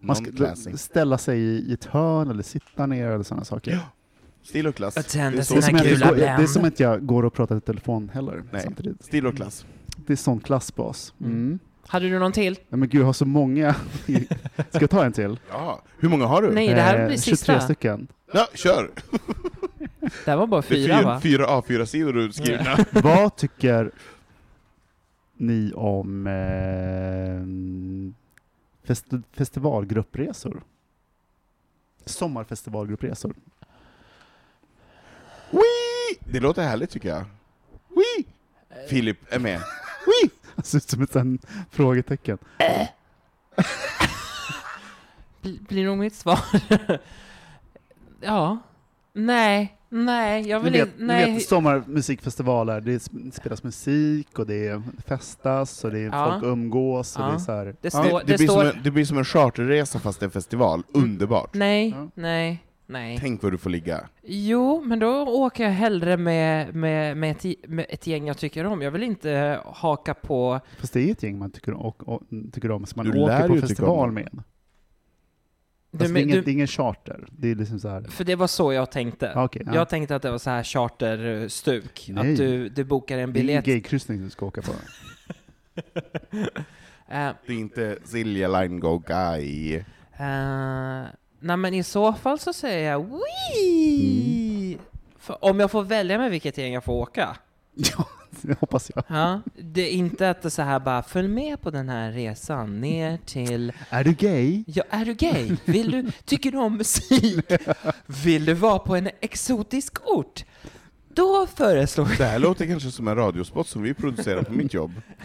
[0.00, 3.78] Man ska ställa sig i, i ett hörn eller sitta ner eller sådana saker.
[4.42, 4.96] Stil och klass.
[4.96, 6.46] Och tända Det är så- Det är, som Sina att gula jag, går- det är
[6.46, 8.62] som att jag går och pratar i telefon heller Nej.
[8.64, 9.04] samtidigt.
[9.04, 9.66] Stil och klass.
[10.06, 11.14] Det är sån klassbas.
[11.20, 11.32] Mm.
[11.32, 11.58] Mm.
[11.86, 12.52] Hade du någon till?
[12.68, 13.74] Nej, men gud, jag har så många.
[14.70, 15.40] Ska jag ta en till?
[15.50, 15.82] Ja.
[15.98, 16.50] Hur många har du?
[16.50, 17.60] Nej, det här Eh, blir 23 sista.
[17.60, 18.06] stycken.
[18.32, 18.90] Ja, kör!
[20.24, 21.20] Det här var bara Det är fyra fyra, va?
[21.20, 22.76] fyra A4-sidor du skrivna.
[23.02, 23.90] Vad tycker
[25.36, 27.42] ni om eh,
[28.88, 30.62] festi- festivalgruppresor?
[32.04, 33.34] Sommarfestivalgruppresor.
[35.50, 36.18] Wee!
[36.32, 37.24] Det låter härligt tycker jag.
[37.88, 38.24] Wee!
[38.88, 39.60] Filip är med.
[40.56, 42.38] Det ser ut som ett sånt frågetecken.
[45.42, 46.38] Bl- blir nog mitt svar.
[48.20, 48.58] ja.
[49.12, 49.77] Nej.
[49.90, 50.98] Nej, jag vill vet, inte...
[51.00, 51.32] ni Nej.
[51.34, 56.30] vet sommarmusikfestivaler, det sp- spelas musik och det festas och det är Ja.
[56.32, 57.26] folk umgås och Ja.
[57.28, 57.64] det är så här.
[57.64, 57.90] Det Ja.
[57.90, 60.82] står- Det, det, blir står- som en, det blir som en charterresa fast en festival.
[60.94, 61.54] Underbart.
[61.54, 62.08] Nej, Ja.
[62.14, 63.18] nej, nej.
[63.20, 64.00] Tänk var du får ligga.
[64.22, 68.64] Jo, men då åker jag hellre med, med, med, ett, med ett gäng jag tycker
[68.64, 68.82] om.
[68.82, 70.60] Jag vill inte haka på...
[70.80, 72.22] Fast det är ett gäng man tycker om, och, och,
[72.52, 74.42] tycker om som man Du åker på festival med.
[75.90, 78.02] Du, Alltså, det, är ingen, du, det är ingen charter, det är liksom så här.
[78.02, 79.32] för det var så jag tänkte.
[79.34, 79.74] Ja, okej, ja.
[79.74, 82.06] Jag tänkte att det var så här charterstuk.
[82.12, 82.32] Nej.
[82.32, 83.64] Att du, du bokar en Det är biljett.
[83.64, 84.72] gaykryssning du ska åka på.
[87.10, 89.74] Eh, Det är inte Silja Line Go Guy.
[89.76, 89.84] eh,
[91.40, 93.06] nej men i så fall så säger jag
[93.64, 94.72] Wii!
[94.72, 94.84] Mm.
[95.18, 97.36] För om jag får välja med vilket gäng jag får åka.
[97.96, 98.08] ja,
[98.42, 99.04] det hoppas jag.
[99.08, 102.80] Ja, det är inte att det så här bara följ med på den här resan
[102.80, 104.64] ner till Är du gay?
[104.66, 105.56] Ja, är du gay?
[105.64, 107.44] Vill du, tycker du om musik?
[108.06, 110.44] Vill du vara på en exotisk ort?
[111.08, 114.92] Då föreslår Det här låter kanske som en radiospot som vi producerar på mitt jobb.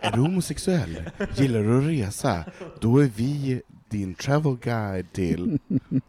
[0.00, 1.10] är du homosexuell?
[1.36, 2.44] Gillar du att resa?
[2.80, 5.58] Då är vi din travel guide till...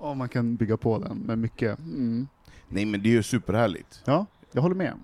[0.00, 1.78] Ja, man kan bygga på den med mycket.
[1.78, 2.28] Mm.
[2.72, 4.02] Nej men det är ju superhärligt.
[4.04, 4.94] Ja, jag håller med.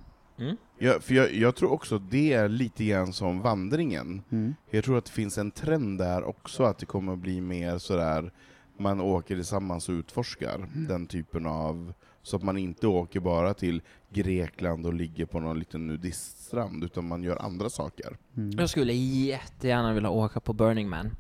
[0.79, 4.23] Jag, för jag, jag tror också det är lite grann som vandringen.
[4.31, 4.55] Mm.
[4.71, 7.79] Jag tror att det finns en trend där också, att det kommer att bli mer
[7.79, 8.33] sådär,
[8.77, 11.93] man åker tillsammans och utforskar den typen av,
[12.23, 17.09] så att man inte åker bara till Grekland och ligger på någon liten nudiststrand, utan
[17.09, 18.17] man gör andra saker.
[18.37, 18.51] Mm.
[18.59, 21.11] Jag skulle jättegärna vilja åka på Burning Man.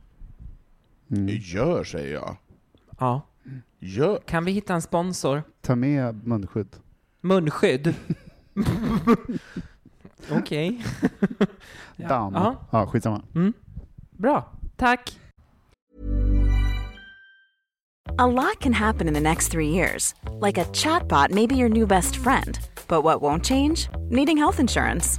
[1.10, 1.28] Mm.
[1.28, 2.36] Gör, säger jag.
[2.98, 3.22] Ja.
[3.80, 4.18] Gör.
[4.26, 5.42] Kan vi hitta en sponsor?
[5.60, 6.76] Ta med munskydd.
[7.20, 7.94] Munskydd?
[10.30, 10.84] Okej.
[11.96, 12.08] Ja.
[12.08, 12.34] Damm.
[12.34, 12.56] Ja.
[12.70, 13.22] Ja, skitsamma.
[13.34, 13.52] Mm.
[14.10, 14.52] Bra.
[14.76, 15.18] Tack.
[18.18, 20.14] A lot can happen in the next three years.
[20.46, 22.58] Like a chatbot may be your new best friend.
[22.88, 23.88] But what won't change?
[24.10, 25.18] Needing health insurance.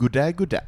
[0.00, 0.62] Goddag, goddag.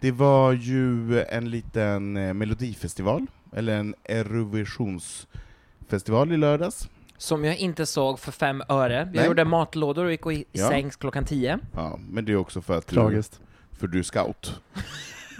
[0.00, 6.88] Det var ju en liten eh, melodifestival, eller en Eurovisionsfestival i lördags.
[7.16, 8.94] Som jag inte såg för fem öre.
[8.94, 9.26] Jag Nej.
[9.26, 10.68] gjorde matlådor och gick i Ja.
[10.68, 11.58] sängs klockan tio.
[11.74, 13.40] Ja, men det är också för att du, Tragiskt.
[13.72, 14.60] för du är scout.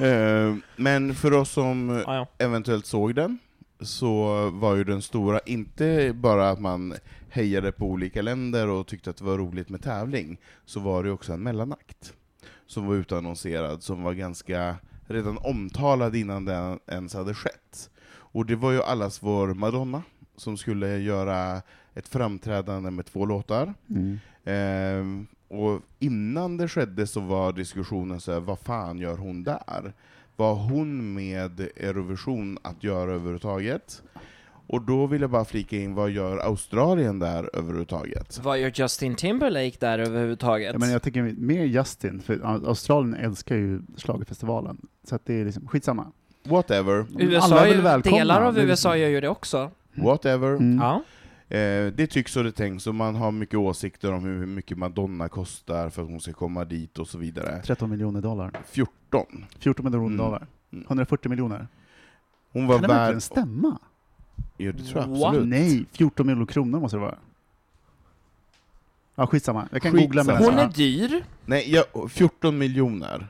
[0.00, 2.26] Eh, men för oss som Ja, ja.
[2.38, 3.38] eventuellt såg den,
[3.80, 6.94] så var ju den stora, inte bara att man
[7.28, 11.10] hejade på olika länder och tyckte att det var roligt med tävling, så var det
[11.10, 12.12] också en mellanakt
[12.66, 17.90] som var utannonserad, som var ganska redan omtalad innan den ens hade skett.
[18.08, 20.02] Och det var ju allas vår Madonna,
[20.36, 21.62] som skulle göra
[21.94, 23.74] ett framträdande med två låtar.
[23.90, 24.18] Mm.
[24.44, 25.26] Eh,
[25.58, 29.92] och innan det skedde så var diskussionen så här, vad fan gör hon där?
[30.36, 34.02] Var hon med Eurovision att göra överhuvudtaget?
[34.68, 38.40] Och då vill jag bara flika in, vad gör Australien där överhuvudtaget?
[38.42, 40.72] Vad gör Justin Timberlake där överhuvudtaget?
[40.72, 44.86] Ja, men jag tycker mer Justin, för Australien älskar ju schlagerfestivalen.
[45.04, 46.06] Så att det är liksom, skitsamma.
[46.44, 46.92] Whatever.
[46.94, 49.70] Alla USA, är är väl delar av är USA liksom- gör ju det också.
[49.94, 50.48] Whatever.
[50.48, 50.78] Mm.
[50.78, 51.02] Ja.
[51.56, 55.28] Eh, det tycks och det tänks, och man har mycket åsikter om hur mycket Madonna
[55.28, 57.62] kostar för att hon ska komma dit och så vidare.
[57.64, 58.50] 13 miljoner dollar.
[58.68, 59.44] 14.
[59.58, 60.16] 14 miljoner Mm.
[60.18, 60.46] dollar.
[60.72, 60.84] Mm.
[60.88, 61.68] 140 miljoner.
[62.52, 63.78] Hon var Kan det verkligen stämma?
[64.56, 65.24] Ja, det tror jag What?
[65.28, 65.48] absolut.
[65.48, 67.18] Nej, 14 miljoner kronor måste det vara.
[69.14, 69.68] Ja, skitsamma.
[69.72, 70.06] Jag kan Skitsamma.
[70.06, 71.24] googla med Hon är dyr.
[71.44, 73.28] Nej, ja, 14 miljoner.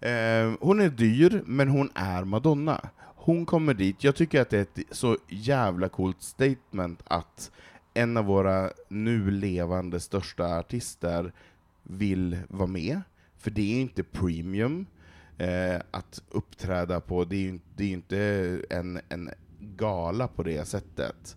[0.00, 2.80] Eh, hon är dyr, men hon är Madonna.
[3.16, 7.50] Hon kommer dit, jag tycker att det är ett så jävla coolt statement att
[7.94, 11.32] en av våra nu levande största artister
[11.82, 13.00] vill vara med,
[13.38, 14.86] för det är inte premium
[15.38, 19.30] eh, att uppträda på, det är ju det är ju inte en, en
[19.60, 21.36] gala på det sättet.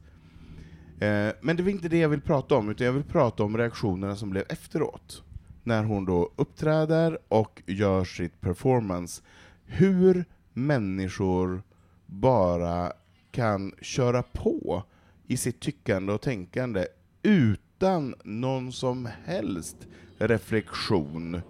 [0.99, 3.57] Eh, men det är inte det jag vill prata om, utan jag vill prata om
[3.57, 5.24] reaktionerna som blev efteråt.
[5.63, 9.21] När hon då uppträder och gör sitt performance.
[9.65, 11.63] Hur människor
[12.05, 12.93] bara
[13.32, 14.84] kan köra på
[15.28, 16.86] i sitt tyckande och tänkande
[17.24, 19.78] utan någon som helst
[20.17, 21.41] reflektion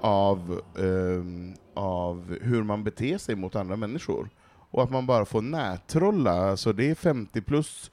[0.00, 1.24] av, eh,
[1.74, 4.28] av hur man beter sig mot andra människor.
[4.70, 7.90] Och att man bara får nättrolla, alltså det är 50 plus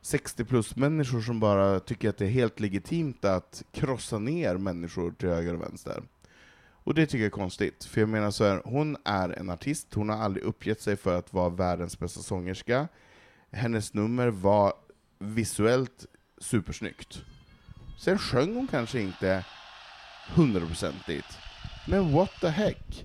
[0.00, 5.10] 60 plus människor som bara tycker att det är helt legitimt att krossa ner människor
[5.10, 6.02] till höger och vänster.
[6.88, 9.94] Och det tycker jag är konstigt, för jag menar så här, hon är en artist,
[9.94, 12.88] hon har aldrig uppgett sig för att vara världens bästa sångerska.
[13.50, 14.72] Hennes nummer var
[15.18, 16.06] visuellt
[16.38, 17.22] supersnyggt.
[17.98, 19.44] Sen sjöng hon kanske inte
[20.34, 21.38] hundraprocentigt,
[21.88, 23.04] men what the heck?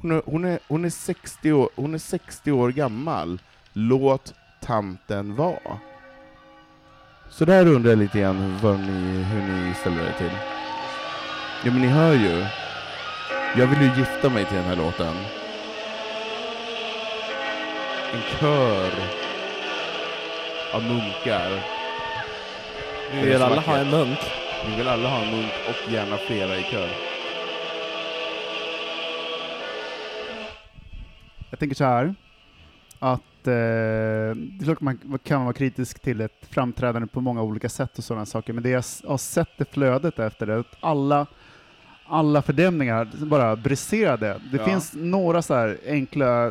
[0.00, 3.40] Hon är, hon, är, hon, är 60 år, hon är 60 år gammal,
[3.72, 5.78] låt tanten vara.
[7.30, 10.38] Så där undrar jag lite grann vad ni, hur ni ställer er till.
[11.64, 12.46] Ja men ni hör ju.
[13.58, 15.14] Jag vill ju gifta mig till den här låten.
[18.14, 18.90] En kör
[20.72, 21.62] av munkar.
[23.12, 24.18] Vi vill alla ha en munk.
[24.66, 27.15] Vi vill alla ha en munk och gärna flera i kör.
[31.56, 32.14] Jag tänker så här,
[32.98, 37.68] att eh, det är klart man kan vara kritisk till ett framträdande på många olika
[37.68, 41.26] sätt och sådana saker, men det jag har sett i flödet efter det, att alla,
[42.06, 44.40] alla fördämningar bara briserade.
[44.52, 44.64] Det Ja.
[44.64, 46.46] finns några så här enkla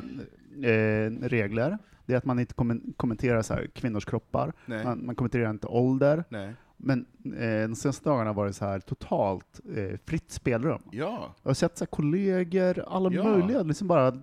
[0.64, 1.78] eh, regler.
[2.06, 6.24] Det är att man inte kommen- kommenterar så kvinnors kroppar, man, man kommenterar inte ålder,
[6.30, 6.54] Nej.
[6.78, 10.82] men eh, de senaste dagarna var det så här totalt eh, fritt spelrum.
[10.92, 11.36] Ja.
[11.44, 13.24] Jag har sett så kollegor, alla Ja.
[13.24, 14.18] möjliga, liksom bara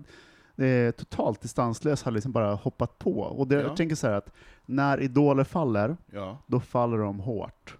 [0.56, 3.20] eh, totalt distanslösa har liksom bara hoppat på.
[3.20, 3.60] Och det, Ja.
[3.60, 4.30] jag tänker så här att
[4.66, 6.38] när idoler faller, Ja.
[6.46, 7.76] då faller de hårt.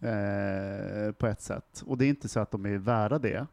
[0.00, 1.82] Eh, på ett sätt.
[1.86, 3.46] Och det är inte så att de är värda det,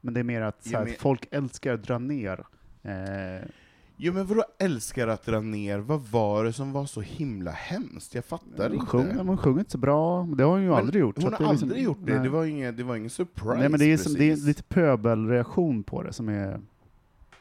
[0.00, 2.44] men det är mer att, så här, men- att folk älskar att dra ner.
[2.82, 3.48] Eh,
[4.02, 8.14] Jo men vadå älskar att dra ner, vad var det som var så himla hemskt?
[8.14, 9.22] Jag fattar hon, inte.
[9.22, 11.16] hon sjunger inte så bra, det har hon ju Men aldrig gjort.
[11.22, 12.22] Hon har liksom- aldrig gjort det, nej.
[12.22, 14.62] det var ingen, det var ingen surprise Nej, men det är, som, det är lite
[14.62, 16.60] pöbelreaktion på det som är...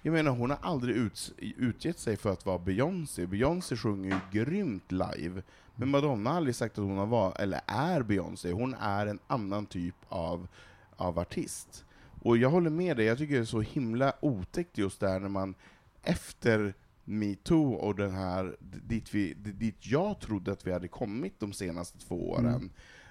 [0.09, 3.25] Jag menar, hon har aldrig ut, utgett sig för att vara Beyoncé.
[3.25, 5.41] Beyoncé sjunger ju grymt live.
[5.75, 8.51] Men Madonna har aldrig sagt att hon har var, eller är Beyoncé.
[8.51, 10.47] Hon är en annan typ av,
[10.95, 11.85] av artist.
[12.21, 15.29] Och jag håller med dig, jag tycker det är så himla otäckt just där när
[15.29, 15.55] man
[16.03, 21.53] efter metoo och den här, dit, vi, dit jag trodde att vi hade kommit de
[21.53, 22.69] senaste två åren, Mm.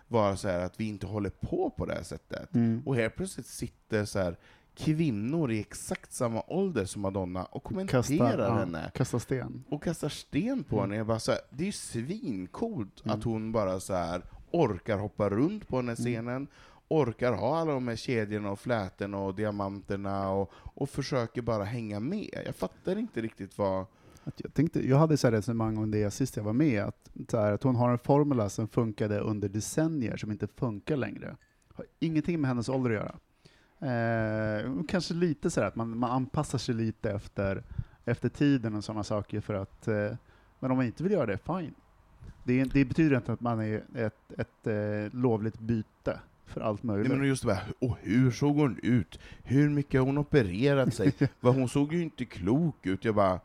[0.09, 2.55] var så här att vi inte håller på på det här sättet.
[2.55, 2.83] Mm.
[2.87, 4.37] Och helt plötsligt sitter så här
[4.79, 8.91] kvinnor i exakt samma ålder som Madonna och kommenterar Kasta, ja, henne.
[8.95, 9.65] kasta sten.
[9.69, 10.83] Och kastar sten på Mm.
[10.91, 10.97] henne.
[10.97, 13.19] Jag bara så här, det är ju svincoolt Mm.
[13.19, 16.47] att hon bara så här orkar hoppa runt på den här scenen,
[16.89, 22.01] orkar ha alla de här kedjorna och flätorna och diamanterna och, och försöker bara hänga
[22.01, 22.43] med.
[22.47, 23.87] Jag fattar inte riktigt vad...
[24.25, 27.11] Att jag, tänkte, jag hade så här resonemang om det sist jag var med, att,
[27.31, 31.37] så här, att hon har en formula som funkade under decennier som inte funkar längre.
[31.75, 33.15] Har ingenting med hennes ålder att göra.
[33.81, 37.63] Eh, kanske lite så här att man, man anpassar sig lite efter,
[38.05, 40.11] efter tiden och sådana saker för att, eh,
[40.61, 41.75] men om man inte vill göra det, fine.
[42.45, 47.09] Det, det betyder inte att man är ett, ett eh, lovligt byte för allt möjligt.
[47.09, 49.21] Nej, men just det bara, och hur såg hon ut?
[49.43, 51.13] Hur mycket har hon opererat sig?
[51.41, 53.05] Vad hon såg ju inte klok ut.
[53.05, 53.41] Jag bara,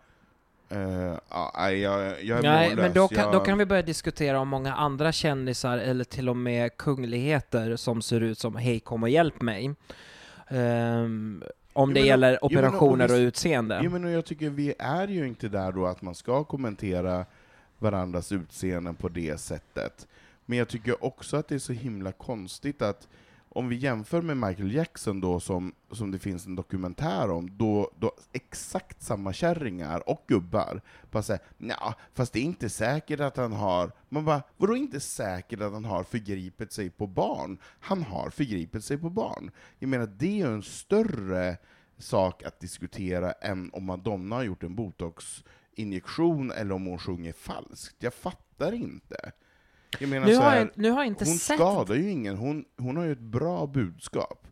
[0.73, 2.84] Eh, ja, nej, jag, jag är Nej, mållös.
[2.84, 6.30] men då kan, jag, då kan vi börja diskutera om många andra kändisar, eller till
[6.30, 9.76] och med kungligheter, som ser ut som Hej kom och hjälp mig.
[10.53, 11.43] Ehm,
[11.73, 13.81] om Jo, det men- gäller jo, men- och operationer utseende.
[13.84, 17.25] Jo, men jag tycker vi är ju inte där då att man ska kommentera
[17.80, 20.07] varandras utseenden på det sättet.
[20.45, 23.07] Men jag tycker också att det är så himla konstigt att
[23.55, 27.91] om vi jämför med Michael Jackson då, som, som det finns en dokumentär om, då,
[27.99, 30.81] då exakt samma kärringar och gubbar
[31.11, 33.91] bara säger ja, fast det är inte säkert att han har...
[34.09, 37.57] Man bara, vadå inte säkert att han har förgripit sig på barn?
[37.80, 39.51] Han har förgripit sig på barn.
[39.80, 41.57] Jag menar, det är ju en större
[41.97, 47.95] sak att diskutera än om Madonna har gjort en botoxinjektion eller om hon sjunger falskt.
[47.99, 49.31] Jag fattar inte.
[49.99, 51.55] Jag menar Nu så har här, jag, nu har jag inte hon sett...
[51.55, 54.47] skadar ju ingen, hon, hon har ju ett bra budskap.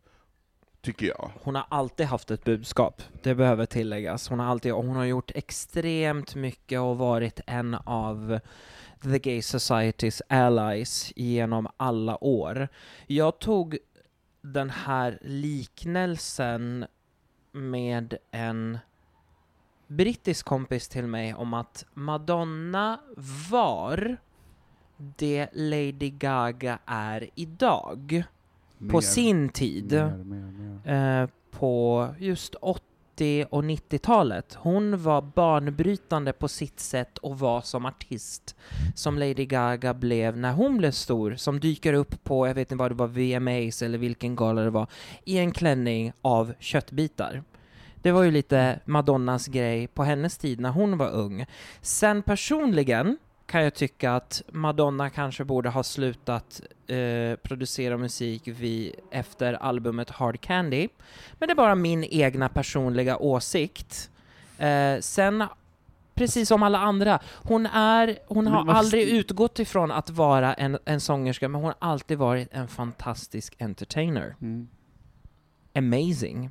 [0.82, 1.32] Tycker jag.
[1.44, 4.30] Hon har alltid haft ett budskap, det behöver tilläggas.
[4.30, 8.40] Hon har alltid, hon har gjort extremt mycket och varit en av
[9.04, 12.68] The Gay Societys allies genom alla år.
[13.08, 13.78] Jag tog
[14.42, 16.86] den här liknelsen
[17.52, 18.80] med en
[19.88, 23.00] brittisk kompis till mig om att Madonna
[23.52, 24.18] var
[25.16, 28.24] det Lady Gaga är idag.
[28.78, 31.22] På Mer, sin tid mer, mer.
[31.24, 34.54] eh, på just 80 och 90-talet.
[34.60, 38.56] Hon var banbrytande på sitt sätt och var som artist
[38.96, 42.80] som Lady Gaga blev när hon blev stor, som dyker upp på, jag vet inte
[42.80, 44.88] vad det var, VMAs eller vilken gala det var,
[45.26, 47.44] i en klänning av köttbitar.
[48.02, 51.46] Det var ju lite Madonnas grej på hennes tid när hon var ung.
[51.82, 53.18] Sen personligen
[53.52, 60.10] kan jag tycka att Madonna kanske borde ha slutat eh, producera musik vid, efter albumet
[60.10, 60.88] Hard Candy.
[61.34, 64.12] Men det är bara min egna personliga åsikt.
[64.58, 65.44] Eh, sen,
[66.14, 70.78] precis som alla andra, hon är, hon har varför- aldrig utgått ifrån att vara en,
[70.86, 74.36] en sångerska, men hon har alltid varit en fantastisk entertainer.
[74.42, 74.68] Mm.
[75.76, 76.50] Amazing.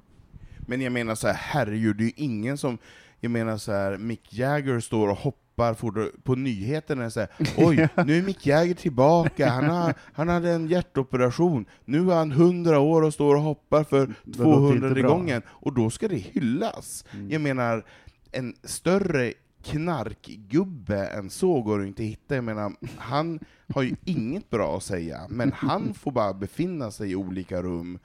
[0.59, 2.79] Men jag menar så här, herregud, det är ju ingen som...
[3.23, 5.40] Jag menar så här, Mick Jagger står och hoppar
[5.75, 10.51] fort på nyheterna och säger oj, nu är Mick Jagger tillbaka, han, har, han hade
[10.51, 14.89] en hjärtoperation, nu är han 100 år och står och hoppar för Det låter inte
[14.89, 15.09] 200 bra.
[15.09, 17.05] gången, och då ska det hyllas.
[17.13, 17.31] Mm.
[17.31, 17.85] Jag menar,
[18.33, 19.33] en större
[19.65, 22.35] knarkgubbe än så går det inte att hitta.
[22.35, 23.41] Jag menar, han
[23.75, 27.99] har ju inget bra att säga, men han får bara befinna sig i olika rum.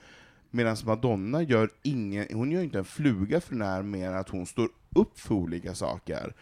[0.51, 4.69] Medan Madonna gör ingen, hon gör inte en fluga för när mer att hon står
[4.95, 6.33] upp för olika saker.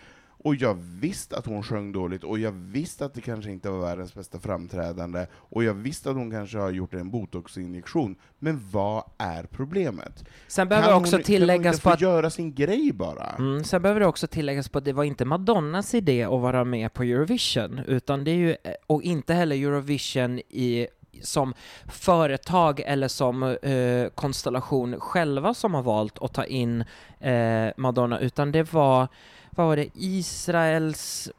[0.43, 3.79] Och jag visste att hon sjöng dåligt, och jag visste att det kanske inte var
[3.79, 8.15] världens bästa framträdande, och jag visste att hon kanske har gjort en botoxinjektion.
[8.39, 10.25] Men vad är problemet?
[10.47, 12.91] Sen behöver det också hon, tilläggas kan hon inte på få att göra sin grej
[12.93, 13.35] bara?
[13.39, 16.63] Mm, sen behöver det också tilläggas på att det var inte Madonnas idé att vara
[16.63, 18.55] med på Eurovision, utan det är ju,
[18.87, 20.87] och inte heller Eurovision i
[21.21, 21.53] som
[21.87, 26.83] företag eller som eh, konstellation själva som har valt att ta in
[27.19, 29.07] eh, Madonna, utan det var
[29.55, 31.31] vad var det, Israels,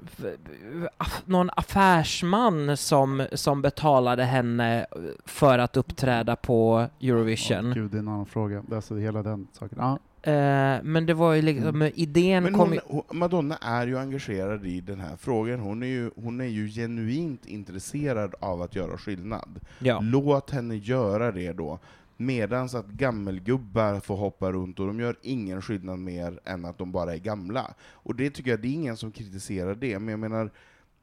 [1.24, 4.86] någon affärsman som, som betalade henne
[5.24, 7.68] för att uppträda på Eurovision.
[7.68, 8.62] Åh, gud, det är en annan fråga.
[8.72, 9.78] Alltså hela den saken.
[9.80, 12.80] Ja, Eh, men det var ju liksom, idén Men kom hon, ju...
[12.86, 16.68] hon, Madonna är ju engagerad i den här frågan, hon är ju, hon är ju
[16.68, 19.60] genuint intresserad av att göra skillnad.
[19.78, 19.98] Ja.
[20.02, 21.78] Låt henne göra det då.
[22.16, 26.92] Medans att gammelgubbar får hoppa runt och de gör ingen skillnad mer än att de
[26.92, 27.74] bara är gamla.
[27.92, 30.50] Och det tycker jag, det är ingen som kritiserar det, men jag menar,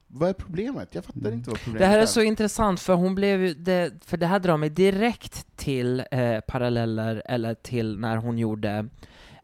[0.07, 0.95] vad är problemet?
[0.95, 1.33] Jag fattar Mm.
[1.33, 4.25] inte vad problemet Det här är så intressant för hon blev ju, det, för det
[4.25, 8.87] här drar mig direkt till eh, paralleller eller till när hon gjorde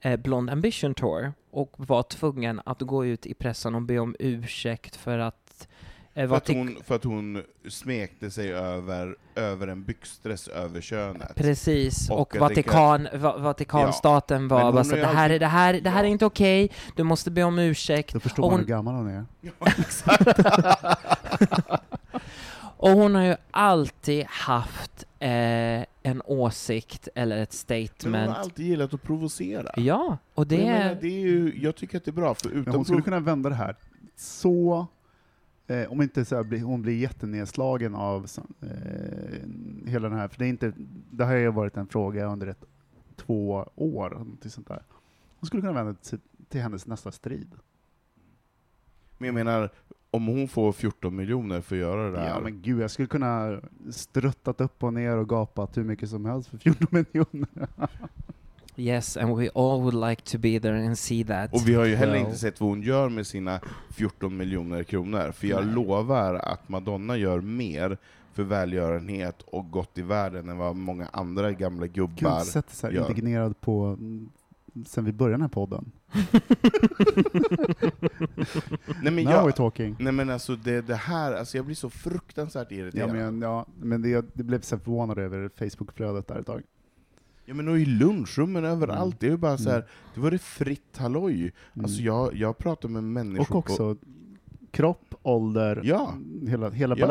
[0.01, 4.15] eh, Blonde Ambition Tour och var tvungen att gå ut i pressen och be om
[4.19, 5.46] ursäkt för att
[6.17, 11.35] För vad att, hon, för att hon smekte sig över, över en byxdress över könet.
[11.35, 15.47] Precis, och, Och Vatikan, Va- Vatikanstaten Men var bara så det här, är, alltid- det
[15.47, 16.09] här, det här är Ja.
[16.11, 18.13] inte okej, du måste be om ursäkt.
[18.13, 19.25] då förstår Och man hon- hur gammal hon är.
[22.79, 25.29] Och hon har ju alltid haft eh,
[26.03, 28.29] en åsikt eller ett Men hon statement.
[28.29, 29.71] har alltid gillat att provocera.
[29.77, 30.97] Ja, och Och det jag, menar, är...
[31.01, 33.19] det är ju, jag tycker att det är bra, för Men utan hon skulle kunna
[33.19, 33.75] vända det här
[34.17, 34.87] så,
[35.67, 39.39] eh, om inte så här, hon blir jättenedslagen av så- eh,
[39.85, 40.73] hela den här, för det, är inte,
[41.11, 42.63] det här har ju varit en fråga under ett,
[43.15, 44.83] två år, någonting sånt där.
[45.39, 46.19] Hon skulle kunna vända det till,
[46.49, 47.51] till hennes nästa strid.
[49.17, 49.69] Men jag menar,
[50.11, 53.07] om hon får 14 miljoner för att göra det här, Ja men gud, jag skulle
[53.07, 53.61] kunna
[53.91, 57.67] struttat upp och ner och gapat hur mycket som helst för 14 miljoner.
[58.79, 61.53] Yes, and we all would like to be there and see that.
[61.53, 63.59] Och vi har ju heller inte sett vad hon gör med sina
[63.89, 65.75] 14 miljoner kronor, för jag Nej.
[65.75, 67.97] lovar att Madonna gör mer
[68.33, 72.87] för välgörenhet och gott i världen än vad många andra gamla Gud, gubbar sett så
[72.87, 73.09] här gör.
[73.09, 74.29] indignerad på mm,
[74.85, 75.91] sen vi började den här podden.
[79.01, 79.95] Nej men, Now jag, we're talking.
[79.99, 83.13] nej men alltså det, det här, alltså jag blir så fruktansvärt Ja, irriterad.
[83.15, 86.61] men, ja, men det, det blev så förvånad över Facebookflödet där ett tag.
[87.49, 89.17] Ja men och i lunchrummen överallt, Mm.
[89.19, 89.87] det är ju bara så här, Mm.
[90.13, 91.33] det var det fritt halloj.
[91.41, 91.53] Mm.
[91.85, 93.95] Alltså jag, jag pratar med människor Och också
[94.71, 96.13] kropp, ålder, Ja.
[96.47, 97.05] hela, hela Ja.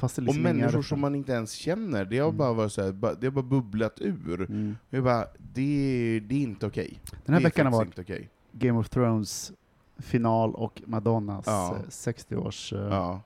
[0.00, 2.38] och liksom inga människor som man inte ens känner, det har Mm.
[2.38, 4.40] bara varit så här, det har bara bubblat ur.
[4.40, 4.76] Mm.
[4.90, 7.00] Jag bara, det, det är inte okej.
[7.24, 8.28] Den här det veckan har varit okej.
[8.52, 9.52] Game of Thrones
[9.98, 11.76] final och Madonnas Ja.
[11.76, 12.72] eh, 60-års...
[12.72, 13.20] eh, Ja.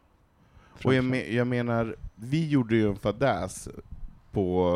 [0.84, 3.68] Och jag, me, jag menar, vi gjorde ju en fadäs
[4.36, 4.68] på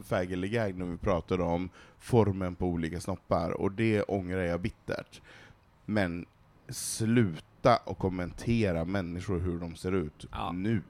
[0.00, 1.68] eh, Fägelegag när vi pratade om
[1.98, 5.20] formen på olika snoppar, och det ångrar jag bittert.
[5.86, 6.26] Men
[6.68, 10.52] sluta och kommentera människor hur de ser ut Ja.
[10.52, 10.82] nu.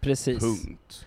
[0.00, 0.38] Precis.
[0.42, 1.06] Punkt.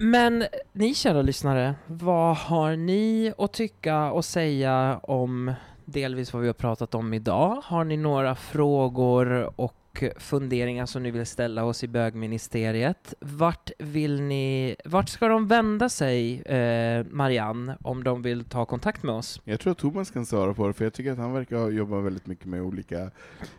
[0.00, 5.52] Men ni kära lyssnare, vad har ni att tycka och säga om
[5.84, 7.60] delvis vad vi har pratat om idag?
[7.64, 9.74] Har ni några frågor och
[10.16, 13.14] funderingar som ni vill ställa oss i bögministeriet?
[13.20, 19.02] Vart vill ni, vart ska de vända sig, eh, Marianne, om de vill ta kontakt
[19.02, 19.40] med oss?
[19.44, 21.70] Jag tror att Thomas kan svara på det, för jag tycker att han verkar ha
[21.70, 23.10] jobbat väldigt mycket med olika...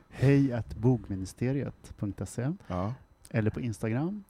[0.10, 2.94] Hej att bogministeriet.se Ja.
[3.30, 4.24] eller på Instagram.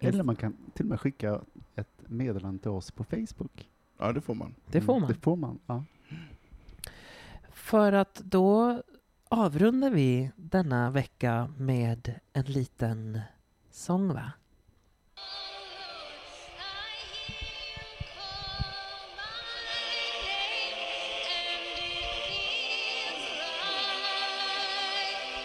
[0.00, 1.40] Inst- Eller man kan till och med skicka
[1.74, 3.68] ett meddelande till oss på Facebook.
[3.98, 4.54] ja, det får man.
[4.66, 5.12] Det får Mm, man.
[5.12, 5.84] Det får man, ja.
[7.52, 8.82] För att då
[9.28, 13.20] avrundar vi denna vecka med en liten
[13.70, 14.32] sång, va?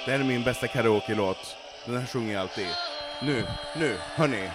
[0.06, 1.58] Det här är min bästa karaoke-låt.
[1.86, 2.68] Den här sjunger jag alltid.
[3.24, 3.44] Nu,
[3.80, 4.50] nu, hörni.